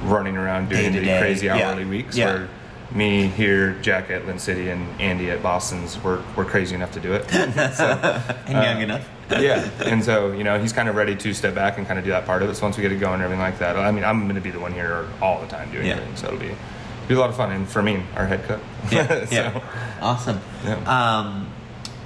[0.03, 1.57] running around doing the crazy yeah.
[1.69, 2.17] hourly weeks.
[2.17, 2.25] Yeah.
[2.27, 2.49] Where
[2.93, 7.01] me here, Jack at Linn City, and Andy at Boston's, we're, we're crazy enough to
[7.01, 7.29] do it.
[7.31, 7.87] so,
[8.47, 9.09] And uh, young enough.
[9.31, 12.05] yeah, and so you know he's kind of ready to step back and kind of
[12.05, 12.57] do that part of it.
[12.57, 14.41] So once we get it going and everything like that, I mean, I'm going to
[14.41, 15.93] be the one here all the time doing Yeah.
[15.93, 16.17] everything.
[16.17, 16.53] So it'll be
[17.07, 17.53] be a lot of fun.
[17.53, 18.61] And for me, our head cook.
[18.91, 19.99] Yeah, So, yeah.
[20.01, 20.41] Awesome.
[20.65, 21.19] Yeah.
[21.19, 21.47] Um,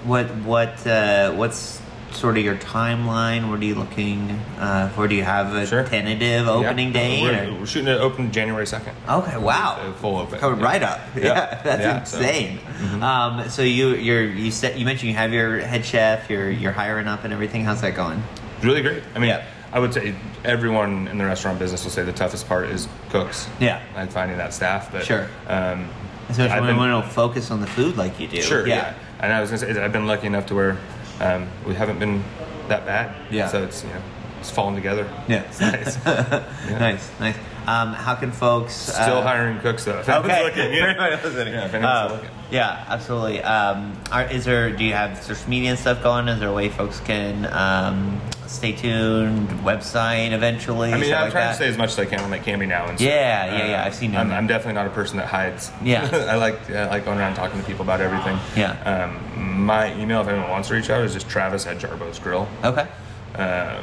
[0.05, 1.79] what what uh, what's
[2.15, 3.51] sort of your timeline?
[3.51, 5.09] What are you looking uh, for?
[5.09, 5.85] Do you have a Sure.
[5.85, 6.93] tentative opening yeah.
[6.93, 7.23] date?
[7.23, 8.97] We're, we're shooting it open January second.
[9.09, 9.77] Okay, wow.
[9.81, 10.39] Uh, full open.
[10.39, 10.65] Coming Yeah.
[10.65, 11.01] right up.
[11.17, 11.61] Yeah, Yeah.
[11.63, 12.59] that's Yeah, so- insane.
[12.81, 13.03] Mhm.
[13.03, 16.29] Um, so you you're you said you mentioned you have your head chef.
[16.31, 17.65] You're you're hiring up and everything.
[17.65, 18.23] How's that going?
[18.63, 19.03] Really great.
[19.15, 19.45] I mean, Yeah.
[19.73, 23.49] I would say everyone in the restaurant business will say the toughest part is cooks.
[23.61, 23.81] Yeah.
[23.97, 24.91] and finding that staff.
[24.93, 25.27] But Sure.
[25.49, 25.89] Um,
[26.29, 28.41] Especially I've when been- we don't focus on the food like you do.
[28.41, 28.67] Sure.
[28.67, 28.75] Yeah.
[28.77, 28.95] Yeah.
[29.21, 30.77] And I was gonna say I've been lucky enough to where
[31.21, 32.23] um, we haven't been
[32.69, 33.15] that bad.
[33.31, 33.49] Yeah.
[33.49, 34.03] So it's you know
[34.41, 35.09] it's falling together.
[35.29, 35.43] Yeah.
[35.43, 35.97] It's nice.
[36.05, 36.45] Yeah.
[36.79, 37.37] Nice, nice.
[37.67, 39.99] Um, how can folks Still uh, hiring cooks though.
[39.99, 41.21] If Okay, looking, yeah.
[41.23, 41.55] listening.
[41.55, 43.43] Yeah, if Um, yeah, absolutely.
[43.43, 44.71] Um, are, is there?
[44.71, 46.29] Do you have social media and stuff going?
[46.29, 49.49] Is there a way folks can um, stay tuned?
[49.61, 50.93] Website eventually.
[50.93, 51.49] I mean, I'm like trying that?
[51.53, 52.87] to stay as much as I can on that Canby now.
[52.87, 54.31] And so, Yeah, yeah, yeah, I've seen you I'm.
[54.31, 55.73] I'm definitely not a person that hides.
[55.83, 56.09] Yeah.
[56.31, 58.39] I like I like going around talking to people about everything.
[58.57, 58.73] Yeah.
[58.83, 62.47] Um, my email, if anyone wants to reach out, is just Travis at Jarbo's Grill.
[62.63, 62.87] Okay.
[63.35, 63.41] Um,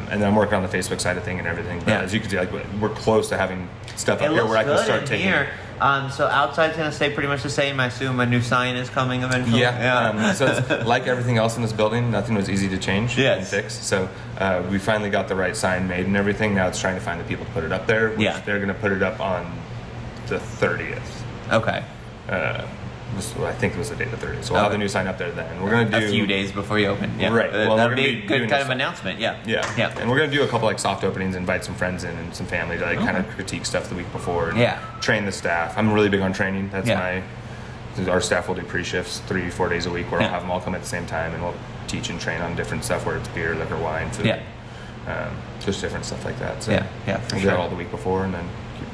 [0.09, 1.79] and then I'm working on the Facebook side of thing and everything.
[1.79, 2.01] But Yeah.
[2.01, 4.57] as you can see, like we're close to having stuff It up here looks where
[4.59, 5.27] I can start taking.
[5.27, 5.49] here.
[5.81, 7.79] Um, so outside's gonna stay pretty much the same.
[7.79, 9.59] I assume a new sign is coming eventually.
[9.61, 10.09] Yeah.
[10.09, 13.39] Um, so it's like everything else in this building, nothing was easy to change Yes.
[13.39, 13.73] and fix.
[13.73, 14.07] So
[14.39, 16.53] uh, we finally got the right sign made and everything.
[16.55, 18.09] Now it's trying to find the people to put it up there.
[18.11, 18.39] Which Yeah.
[18.45, 19.51] They're going to put it up on
[20.27, 21.01] the 30th.
[21.51, 21.83] okay.
[22.29, 22.61] Uh,
[23.15, 24.45] this, I think it was the day the 30th.
[24.45, 25.61] So we'll have the new sign up there then.
[25.61, 27.19] We're going to do a few days before you open.
[27.19, 27.33] Yeah.
[27.33, 27.51] Right.
[27.51, 29.19] Well, that'd be a good kind of announcement.
[29.19, 29.37] Yeah.
[29.45, 29.71] Yeah.
[29.77, 29.97] Yeah.
[29.99, 32.33] And we're going to do a couple like soft openings, invite some friends in and
[32.35, 34.79] some family to like kind of critique stuff the week before and Yeah.
[35.01, 35.77] train the staff.
[35.77, 36.69] I'm really big on training.
[36.71, 36.99] That's Yeah.
[36.99, 37.23] my
[38.09, 40.27] our staff will do pre-shifts three, four days a week where Yeah.
[40.27, 41.53] I'll have them all come at the same time and we'll
[41.87, 44.25] teach and train on different stuff where it's beer, liquor, wine, food.
[44.27, 44.39] Yeah.
[45.07, 46.63] Um, just different stuff like that.
[46.63, 47.59] So Yeah, yeah, for we'll do that sure.
[47.61, 48.45] all the week before and then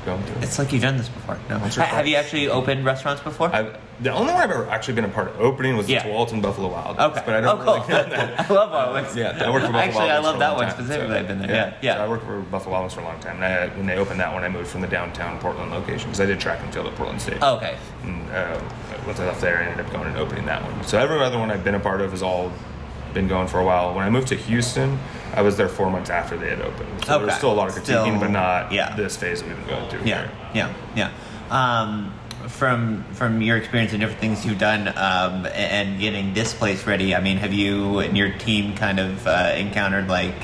[0.08, 0.42] going through.
[0.42, 1.38] It's like you've done this before.
[1.50, 1.60] No.
[1.60, 2.08] Once Ha- have twice.
[2.08, 3.54] you actually opened restaurants before?
[3.54, 6.02] I've, the only one I've ever actually been a part of opening was Yeah.
[6.04, 7.24] the Tualatin Buffalo Wild Wings, Okay.
[7.26, 7.74] but I don't oh, cool.
[7.76, 8.40] really know that.
[8.50, 9.16] I love Wild Wings.
[9.16, 10.66] Yeah, I worked for Buffalo Actually, Wild I Wings love for a that long one
[10.68, 11.14] time, specifically.
[11.14, 11.50] so- I've been there.
[11.52, 11.96] Yeah, yeah.
[11.98, 13.36] So I worked for Buffalo Wild Wings for a long time.
[13.42, 16.22] And I, when they opened that one, I moved from the downtown Portland location because
[16.22, 17.38] I did track and field at Portland State.
[17.42, 17.76] Oh, okay.
[18.04, 18.60] And uh,
[19.06, 20.84] once I left there, I ended up going and opening that one.
[20.86, 22.52] So every other one I've been a part of is all
[23.18, 23.94] been going for a while.
[23.96, 25.00] When I moved to Houston,
[25.34, 26.88] I was there four months after they had opened.
[27.06, 27.38] So there was Okay.
[27.40, 28.96] still a lot of critiquing, Still- but not yeah.
[28.96, 30.70] this phase that we've been going through Yeah, here.
[30.96, 31.10] yeah, yeah.
[31.82, 32.14] Um,
[32.48, 37.16] from from your experience and different things you've done, um, and getting this place ready,
[37.16, 40.36] I mean, have you and your team kind of uh, encountered like,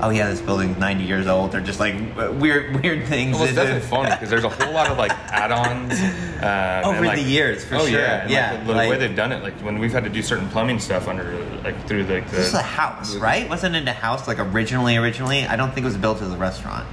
[0.00, 1.94] oh yeah, this building's ninety years old, or just like
[2.40, 3.34] weird weird things?
[3.34, 6.00] Well, it's definitely funny because there's a whole lot of like add-ons
[6.42, 8.00] um, Over like- the years, for oh, sure.
[8.00, 10.10] Yeah, Yeah, Like, the, the like- way they've done it, like when we've had to
[10.10, 12.36] do certain plumbing stuff under, like through like the.
[12.36, 13.48] This is a house, right?
[13.48, 14.96] Wasn't it a house like originally?
[14.96, 16.86] Originally, I don't think it was built as a restaurant.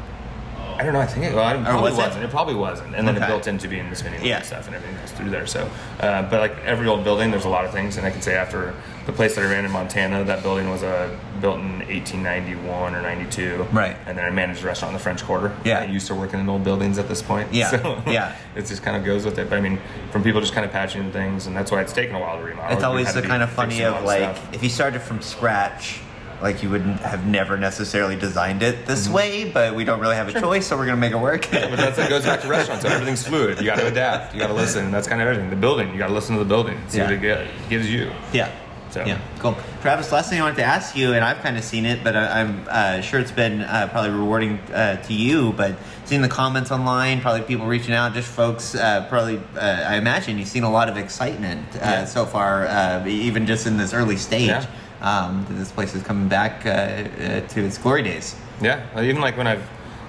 [0.79, 0.99] I don't know.
[0.99, 2.23] I think it, well, it probably was wasn't.
[2.23, 2.29] It?
[2.29, 2.95] probably wasn't.
[2.95, 3.25] And then Okay.
[3.25, 4.37] it built into being spinning wheel Yeah.
[4.37, 5.45] and stuff, and everything goes through there.
[5.47, 7.97] So, uh, but like every old building, there's a lot of things.
[7.97, 8.73] And I can say after
[9.05, 11.09] the place that I ran in Montana, that building was uh,
[11.41, 13.65] built in 1891 or 92.
[13.71, 13.95] Right.
[14.05, 15.55] And then I managed a restaurant in the French Quarter.
[15.63, 15.79] Yeah.
[15.79, 17.51] I used to work in old buildings at this point.
[17.53, 17.69] Yeah.
[17.81, 18.35] So Yeah.
[18.55, 19.49] it just kind of goes with it.
[19.49, 19.79] But I mean,
[20.11, 22.43] from people just kind of patching things, and that's why it's taken a while to
[22.43, 22.75] remodel.
[22.75, 24.53] It's always the kind of funny fixing a lot of like stuff.
[24.53, 26.01] if you started from scratch,
[26.41, 30.27] like you wouldn't have never necessarily designed it this way, but we don't really have
[30.35, 31.47] a choice, so we're gonna make it work.
[31.51, 32.83] but that's it goes back to restaurants.
[32.83, 33.59] So everything's fluid.
[33.59, 34.33] You got to adapt.
[34.33, 34.91] You got to listen.
[34.91, 35.49] That's kind of everything.
[35.49, 35.91] The building.
[35.91, 36.79] You got to listen to the building.
[36.87, 37.03] See Yeah.
[37.05, 38.11] what it get, gives you.
[38.33, 38.51] Yeah.
[38.89, 39.55] So Yeah, cool.
[39.81, 42.13] Travis, last thing I wanted to ask you, and I've kind of seen it, but
[42.13, 46.27] I, I'm uh, sure it's been uh, probably rewarding uh, to you, but seeing the
[46.27, 50.63] comments online, probably people reaching out, just folks, uh, probably, uh, I imagine you've seen
[50.63, 52.05] a lot of excitement uh, Yeah.
[52.05, 54.65] so far, uh, even just in this early stage, Yeah.
[55.01, 58.35] Um, that this place is coming back uh, uh, to its glory days.
[58.61, 59.57] Yeah, even like when I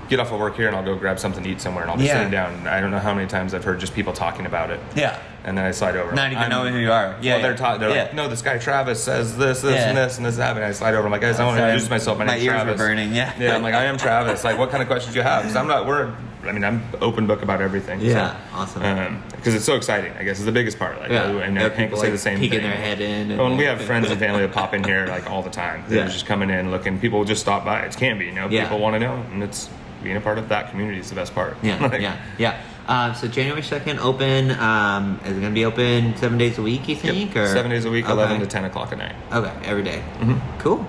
[0.09, 1.97] get off of work here and I'll go grab something to eat somewhere and I'll
[1.97, 2.19] be Yeah.
[2.19, 2.67] sitting down.
[2.67, 4.79] I don't know how many times I've heard just people talking about it.
[4.95, 5.19] Yeah.
[5.45, 6.13] And then I slide over.
[6.13, 7.17] Not even I'm- knowing who you are.
[7.23, 8.03] Yeah, well, they're ta- they're Yeah.
[8.03, 10.67] like, no, this guy Travis says this, this, and this, and this happened.
[10.67, 11.07] I slide over.
[11.07, 12.19] I'm like, guys, I want to introduce myself.
[12.19, 12.77] My, my name's ears Travis.
[12.79, 13.33] burning, yeah.
[13.39, 14.45] Yeah, I'm like, I am Travis.
[14.45, 15.43] Like, what kind of questions do you have?
[15.45, 15.87] Because I'm not.
[15.87, 16.13] We're.
[16.45, 18.01] I mean, I'm open book about everything.
[18.01, 19.23] Yeah, so, awesome.
[19.31, 20.13] Because it's so exciting.
[20.19, 20.99] I guess is the biggest part.
[21.01, 21.25] Like, Yeah.
[21.25, 22.69] I mean, Yeah, people, say like, the same peeking thing.
[22.69, 25.31] their head in and- When we have friends and family that pop in here like
[25.31, 26.09] all the time, they're Yeah.
[26.09, 26.99] just coming in looking.
[26.99, 27.81] People just stop by.
[27.83, 28.27] It's can be.
[28.27, 28.63] You know, Yeah.
[28.65, 29.69] people want to know, and it's
[30.03, 31.57] being a part of that community is the best part.
[31.63, 32.57] Yeah, Like, yeah, yeah.
[32.89, 34.51] Uh, so January second, open.
[34.59, 36.89] Um, is it going to be open seven days a week?
[36.89, 37.03] You Yep.
[37.15, 37.37] think?
[37.37, 38.13] Or Seven days a week, Okay.
[38.13, 39.15] 11 to 10 o'clock at night.
[39.33, 40.03] Okay, every day.
[40.21, 40.41] Mhm.
[40.59, 40.85] Cool.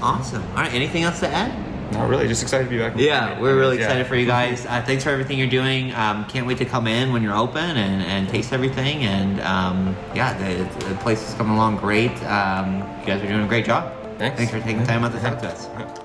[0.00, 0.42] Awesome.
[0.56, 0.72] All right.
[0.72, 1.52] Anything else to add?
[1.92, 2.94] Not really, just excited to be back.
[2.96, 3.84] Yeah, we're really Yeah.
[3.84, 4.66] excited for you guys.
[4.66, 5.94] Uh, thanks for everything you're doing.
[5.94, 9.04] Um, can't wait to come in when you're open and, and taste everything.
[9.04, 12.10] And um, yeah, the, the place is coming along great.
[12.24, 13.92] Um, you guys are doing a great job.
[14.18, 14.36] Thanks.
[14.36, 15.95] Thanks for taking time out to talk to us.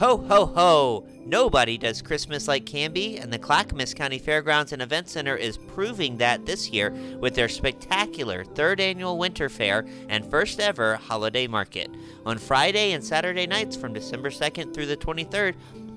[0.00, 1.06] Ho, ho, ho!
[1.26, 6.16] Nobody does Christmas like Canby, and the Clackamas County Fairgrounds and Event Center is proving
[6.16, 11.90] that this year with their spectacular third annual Winter Fair and first ever holiday market.
[12.24, 15.54] On Friday and Saturday nights from December 2nd through the 23rd,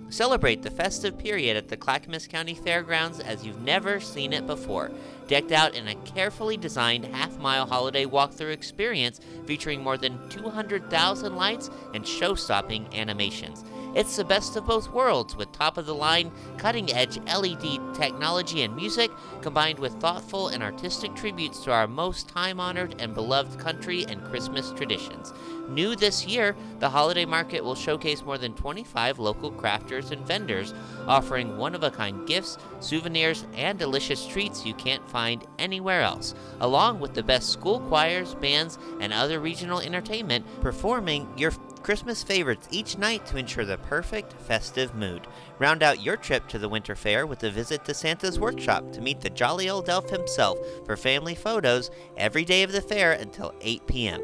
[0.10, 4.92] celebrate the festive period at the Clackamas County Fairgrounds as you've never seen it before.
[5.30, 11.38] Decked out in a carefully designed half mile holiday walkthrough experience featuring more than 200,000
[11.38, 13.63] lights and show stopping animations.
[13.95, 18.63] It's the best of both worlds with top of the line, cutting edge LED technology
[18.63, 23.60] and music, combined with thoughtful and artistic tributes to our most time honored and beloved
[23.60, 25.32] country and Christmas traditions.
[25.69, 30.73] New this year, the holiday market will showcase more than 25 local crafters and vendors,
[31.08, 36.34] offering one of a kind gifts, souvenirs, and delicious treats you can't find anywhere else,
[36.62, 41.51] along with the best school choirs, bands, and other regional entertainment performing your
[41.84, 45.28] Christmas favorites each night to ensure the perfect festive mood.
[45.60, 49.02] Round out your trip to the Winter Fair with a visit to Santa's Workshop to
[49.02, 53.54] meet the jolly old elf himself for family photos every day of the fair until
[53.60, 54.22] 8 p.m.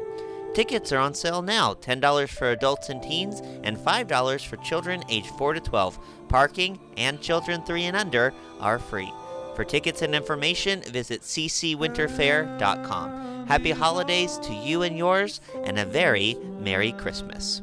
[0.54, 5.30] Tickets are on sale now $10 for adults and teens, and $5 for children aged
[5.36, 5.98] 4 to 12.
[6.28, 9.12] Parking and children 3 and under are free.
[9.60, 13.46] For tickets and information, visit ccwinterfair.com.
[13.46, 17.60] Happy holidays to you and yours, and a very Merry Christmas.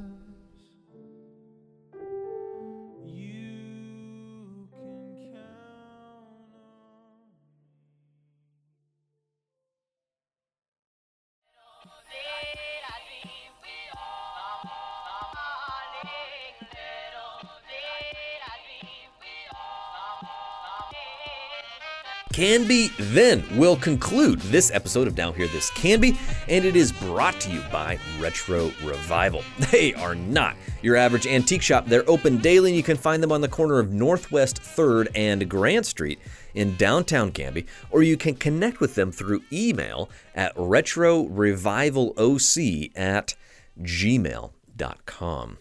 [22.38, 26.16] Canby then will conclude this episode of Now Hear This Canby,
[26.48, 29.44] and it is brought to you by Retro Revival.
[29.72, 31.88] They are not your average antique shop.
[31.88, 35.50] They're open daily, and you can find them on the corner of Northwest 3rd and
[35.50, 36.20] Grant Street
[36.54, 43.34] in downtown Canby, or you can connect with them through email at retrorevivaloc at
[43.82, 45.58] gmail.com.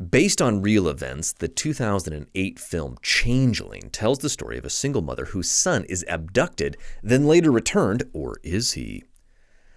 [0.00, 5.26] Based on real events, the 2008 film Changeling tells the story of a single mother
[5.26, 9.04] whose son is abducted, then later returned, or is he?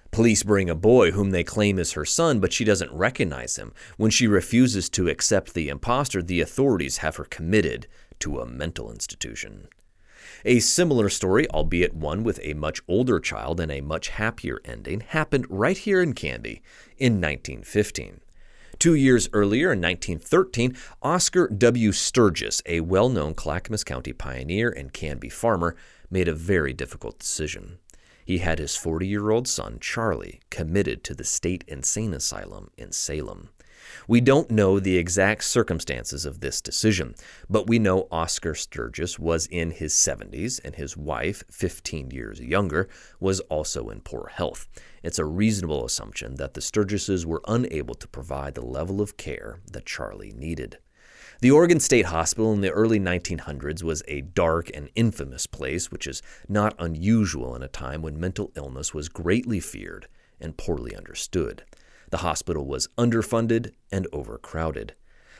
[0.09, 3.73] Police bring a boy whom they claim is her son, but she doesn't recognize him.
[3.97, 7.85] When she refuses to accept the imposter, the authorities have her committed
[8.17, 9.67] to a mental institution.
[10.43, 15.01] A similar story, albeit one with a much older child and a much happier ending,
[15.01, 16.63] happened right here in Canby
[16.97, 18.21] in 1915.
[18.79, 21.91] Two years earlier, in 1913, Oscar W.
[21.91, 25.75] Sturgis, a well known Clackamas County pioneer and Canby farmer,
[26.11, 27.79] made a very difficult decision.
[28.23, 32.91] He had his 40 year old son, Charlie, committed to the state insane asylum in
[32.91, 33.49] Salem.
[34.07, 37.15] We don't know the exact circumstances of this decision,
[37.49, 42.87] but we know Oscar Sturgis was in his 70s and his wife, 15 years younger,
[43.19, 44.67] was also in poor health.
[45.03, 49.61] It's a reasonable assumption that the Sturgises were unable to provide the level of care
[49.71, 50.77] that Charlie needed.
[51.39, 56.07] The Oregon State Hospital in the early 1900s was a dark and infamous place, which
[56.07, 60.07] is not unusual in a time when mental illness was greatly feared
[60.41, 61.63] and poorly understood.
[62.09, 64.95] The hospital was underfunded and overcrowded.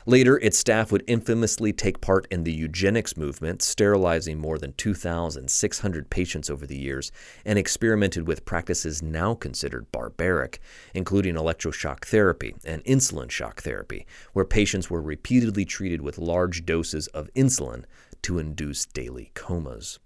[0.06, 6.10] Later, its staff would infamously take part in the eugenics movement, sterilizing more than 2,600
[6.10, 7.12] patients over the years,
[7.44, 10.62] and experimented with practices now considered barbaric,
[10.94, 17.08] including electroshock therapy and insulin shock therapy, where patients were repeatedly treated with large doses
[17.08, 17.84] of insulin
[18.22, 20.00] to induce daily comas.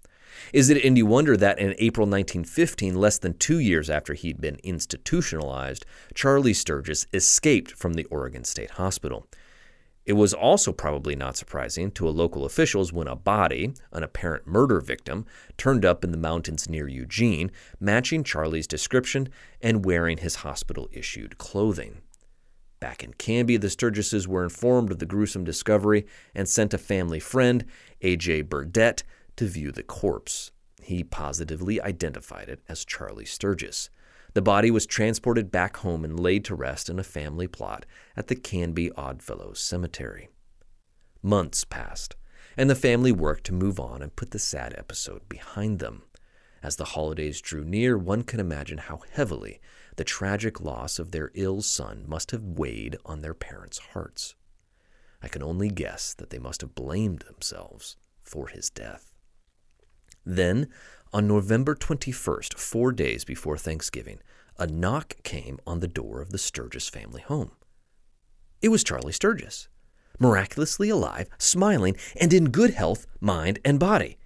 [0.52, 4.58] Is it any wonder that in April 1915, less than two years after he'd been
[4.62, 9.26] institutionalized, Charlie Sturgis escaped from the Oregon State Hospital?
[10.04, 14.80] It was also probably not surprising to local officials when a body, an apparent murder
[14.80, 15.26] victim,
[15.56, 19.28] turned up in the mountains near Eugene, matching Charlie's description
[19.60, 22.02] and wearing his hospital issued clothing.
[22.80, 26.04] Back in Canby, the Sturgises were informed of the gruesome discovery
[26.34, 27.64] and sent a family friend,
[28.00, 28.42] A.J.
[28.42, 29.04] Burdett,
[29.36, 30.50] to view the corpse.
[30.82, 33.90] He positively identified it as Charlie Sturgis.
[34.34, 37.84] The body was transported back home and laid to rest in a family plot
[38.16, 40.28] at the Canby Oddfellows Cemetery.
[41.22, 42.16] Months passed,
[42.56, 46.02] and the family worked to move on and put the sad episode behind them.
[46.62, 49.60] As the holidays drew near, one can imagine how heavily
[49.96, 54.34] the tragic loss of their ill son must have weighed on their parents' hearts.
[55.22, 59.11] I can only guess that they must have blamed themselves for his death.
[60.24, 60.68] Then,
[61.12, 64.20] on November 21st, four days before Thanksgiving,
[64.58, 67.52] a knock came on the door of the Sturgis family home.
[68.60, 69.68] It was Charlie Sturgis,
[70.18, 74.18] miraculously alive, smiling, and in good health, mind, and body.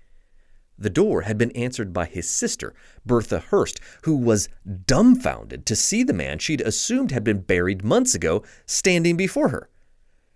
[0.78, 2.74] The door had been answered by his sister,
[3.05, 4.51] Bertha Hurst, who was
[4.86, 9.70] dumbfounded to see the man she'd assumed had been buried months ago standing before her.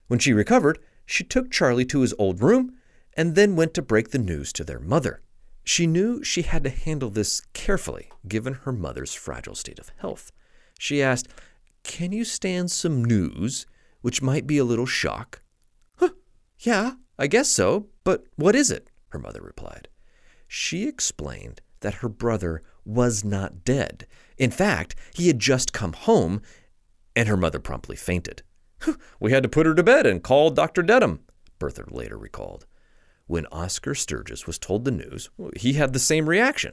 [0.08, 2.74] When she recovered, she took Charlie to his old room
[3.14, 5.20] and then went to break the news to their mother.
[5.64, 10.32] She knew she had to handle this carefully, given her mother's fragile state of health.
[10.78, 11.28] She asked,
[11.82, 13.66] Can you stand some news,
[14.00, 15.42] which might be a little shock?
[15.96, 16.11] Huh,
[16.58, 18.88] yeah, I guess so, but what is it?
[19.11, 19.88] her mother replied.
[20.46, 24.06] She explained that her brother was not dead.
[24.38, 26.42] In fact, he had just come home,
[27.14, 28.42] and her mother promptly fainted.
[29.20, 30.82] We had to put her to bed and call Dr.
[30.82, 31.20] Dedham,
[31.58, 32.66] Bertha later recalled.
[33.31, 36.72] When Oscar Sturgis was told the news, he had the same reaction.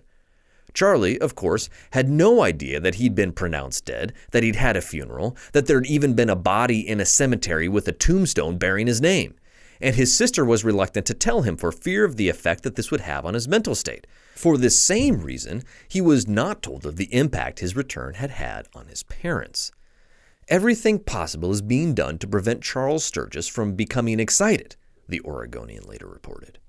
[0.73, 4.81] Charlie, of course, had no idea that he'd been pronounced dead, that he'd had a
[4.81, 8.99] funeral, that there'd even been a body in a cemetery with a tombstone bearing his
[8.99, 9.35] name.
[9.79, 12.89] And his sister was reluctant to tell him for fear of the effect that this
[12.89, 14.07] would have on his mental state.
[14.33, 18.67] For this same reason, he was not told of the impact his return had had
[18.73, 19.71] on his parents.
[20.47, 24.75] Everything possible is being done to prevent Charles Sturgis from becoming excited
[25.07, 26.59] the Oregonian later reported.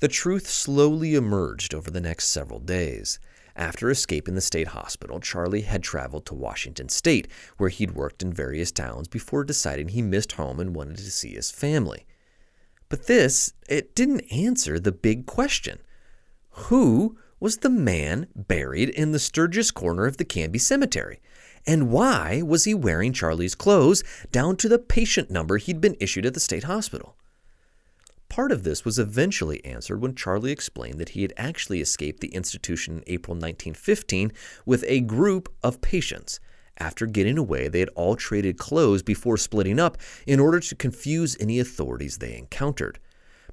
[0.00, 3.18] The truth slowly emerged over the next several days.
[3.56, 8.32] After escaping the state hospital, Charlie had traveled to Washington state, where he'd worked in
[8.32, 12.04] various towns before deciding he missed home and wanted to see his family.
[12.88, 15.78] But this, it didn't answer the big question.
[16.50, 21.20] Who was the man buried in the Sturgis corner of the Canby Cemetery?
[21.66, 24.02] And why was he wearing Charlie's clothes
[24.32, 27.16] down to the patient number he'd been issued at the state hospital?
[28.34, 32.34] Part of this was eventually answered when Charlie explained that he had actually escaped the
[32.34, 34.32] institution in April 1915
[34.66, 36.40] with a group of patients.
[36.76, 41.36] After getting away, they had all traded clothes before splitting up in order to confuse
[41.38, 42.98] any authorities they encountered.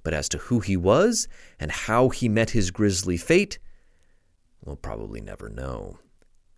[0.01, 1.27] But as to who he was
[1.59, 3.59] and how he met his grisly fate,
[4.65, 5.99] we'll probably never know.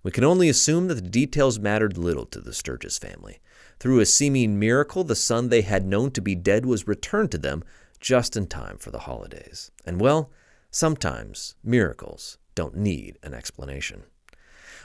[0.01, 3.41] We can only assume that the details mattered little to the Sturgis family.
[3.79, 7.37] Through a seeming miracle, the son they had known to be dead was returned to
[7.37, 7.65] them
[8.03, 9.71] just in time for the holidays.
[9.85, 10.29] And well,
[10.69, 14.03] sometimes miracles don't need an explanation.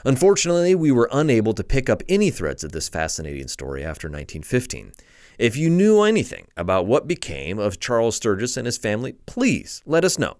[0.05, 4.93] Unfortunately, we were unable to pick up any threads of this fascinating story after 1915.
[5.37, 10.05] If you knew anything about what became of Charles Sturgis and his family, please let
[10.05, 10.37] us know.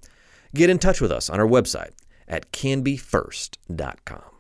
[0.55, 1.91] get in touch with us on our website
[2.27, 4.38] at canbyfirst.com.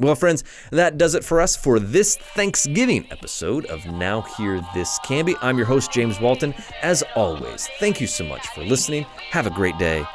[0.00, 4.96] Well, friends, that does it for us for this Thanksgiving episode of Now Hear This
[5.00, 5.34] Canby.
[5.42, 6.54] I'm your host, James Walton.
[6.82, 9.06] As always, thank you so much for listening.
[9.30, 10.06] Have a great day.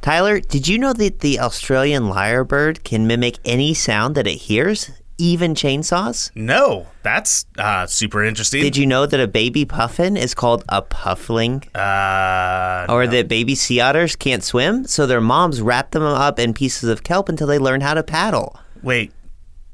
[0.00, 4.90] Tyler, did you know that the Australian lyrebird can mimic any sound that it hears,
[5.18, 6.30] even chainsaws?
[6.34, 8.62] No, that's uh, super interesting.
[8.62, 11.62] Did you know that a baby puffin is called a puffling?
[11.74, 16.54] Uh, or that baby sea otters can't swim, so their moms wrap them up in
[16.54, 18.58] pieces of kelp until they learn how to paddle?
[18.82, 19.12] Wait,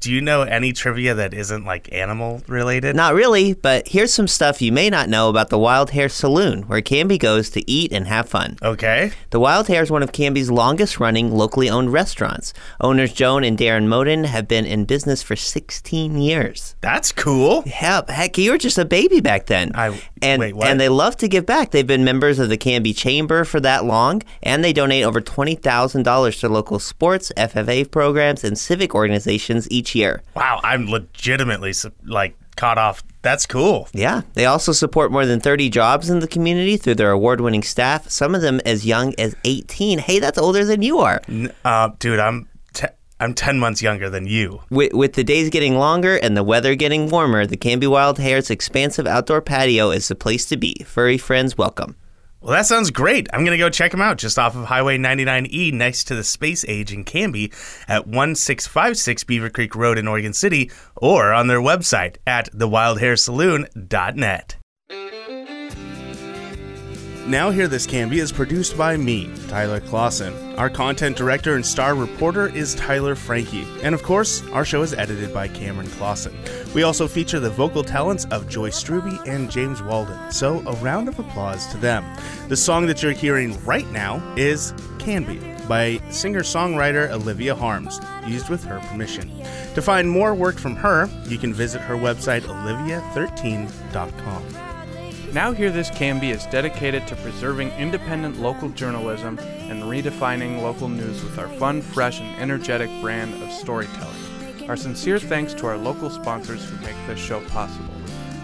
[0.01, 2.95] do you know any trivia that isn't like animal related?
[2.95, 6.63] Not really, but here's some stuff you may not know about the Wild Hare Saloon,
[6.63, 8.57] where Canby goes to eat and have fun.
[8.63, 9.11] Okay.
[9.29, 12.51] The Wild Hare is one of Canby's longest running locally owned restaurants.
[12.81, 16.75] Owners Joan and Darren Moden have been in business for 16 years.
[16.81, 17.61] That's cool.
[17.61, 19.71] Heck, heck you were just a baby back then.
[19.75, 21.71] I and, wait, and they love to give back.
[21.71, 26.39] They've been members of the Canby Chamber for that long, and they donate over $20,000
[26.39, 30.21] to local sports, FFA programs, and civic organizations each year.
[30.35, 31.73] Wow, I'm legitimately
[32.05, 33.03] like caught off.
[33.23, 33.87] That's cool.
[33.93, 37.63] Yeah, they also support more than 30 jobs in the community through their award winning
[37.63, 39.99] staff, some of them as young as 18.
[39.99, 41.21] Hey, that's older than you are.
[41.63, 42.47] Uh, dude, I'm
[43.21, 44.63] I'm 10 months younger than you.
[44.71, 48.49] With, with the days getting longer and the weather getting warmer, the Canby Wild Hare's
[48.49, 50.73] expansive outdoor patio is the place to be.
[50.87, 51.95] Furry friends welcome.
[52.41, 53.27] Well, that sounds great.
[53.31, 56.23] I'm going to go check them out just off of Highway 99E next to the
[56.23, 57.53] Space Age in Canby
[57.87, 64.55] at 1656 Beaver Creek Road in Oregon City or on their website at thewildharesaloon.net.
[67.27, 70.33] Now Hear This Canby is produced by me, Tyler Clausen.
[70.55, 73.67] Our content director and star reporter is Tyler Frankie.
[73.83, 76.35] And of course, our show is edited by Cameron Clausen.
[76.73, 80.31] We also feature the vocal talents of Joyce Struby and James Walden.
[80.31, 82.03] So a round of applause to them.
[82.49, 88.63] The song that you're hearing right now is Canby by singer-songwriter Olivia Harms, used with
[88.63, 89.29] her permission.
[89.75, 94.70] To find more work from her, you can visit her website olivia13.com.
[95.33, 101.23] Now Hear This Canby is dedicated to preserving independent local journalism and redefining local news
[101.23, 104.69] with our fun, fresh, and energetic brand of storytelling.
[104.69, 107.93] Our sincere thanks to our local sponsors who make this show possible.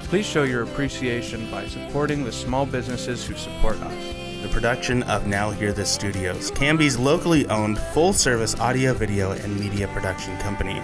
[0.04, 4.16] Please show your appreciation by supporting the small businesses who support us.
[4.42, 9.60] the production of Now Hear This Studios, Canby's locally owned full service audio, video, and
[9.60, 10.80] media production company.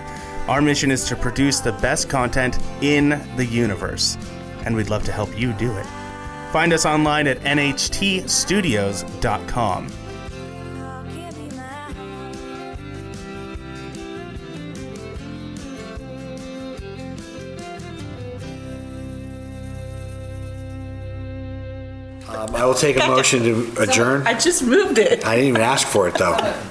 [0.48, 4.18] Our mission is to produce the best content in the universe,
[4.66, 5.86] and we'd love to help you do it.
[6.52, 9.88] Find us online at nhtstudios.com.
[22.30, 24.26] Um, I will take a motion to adjourn.
[24.28, 25.26] I just moved it.
[25.26, 26.38] I didn't even ask for it though.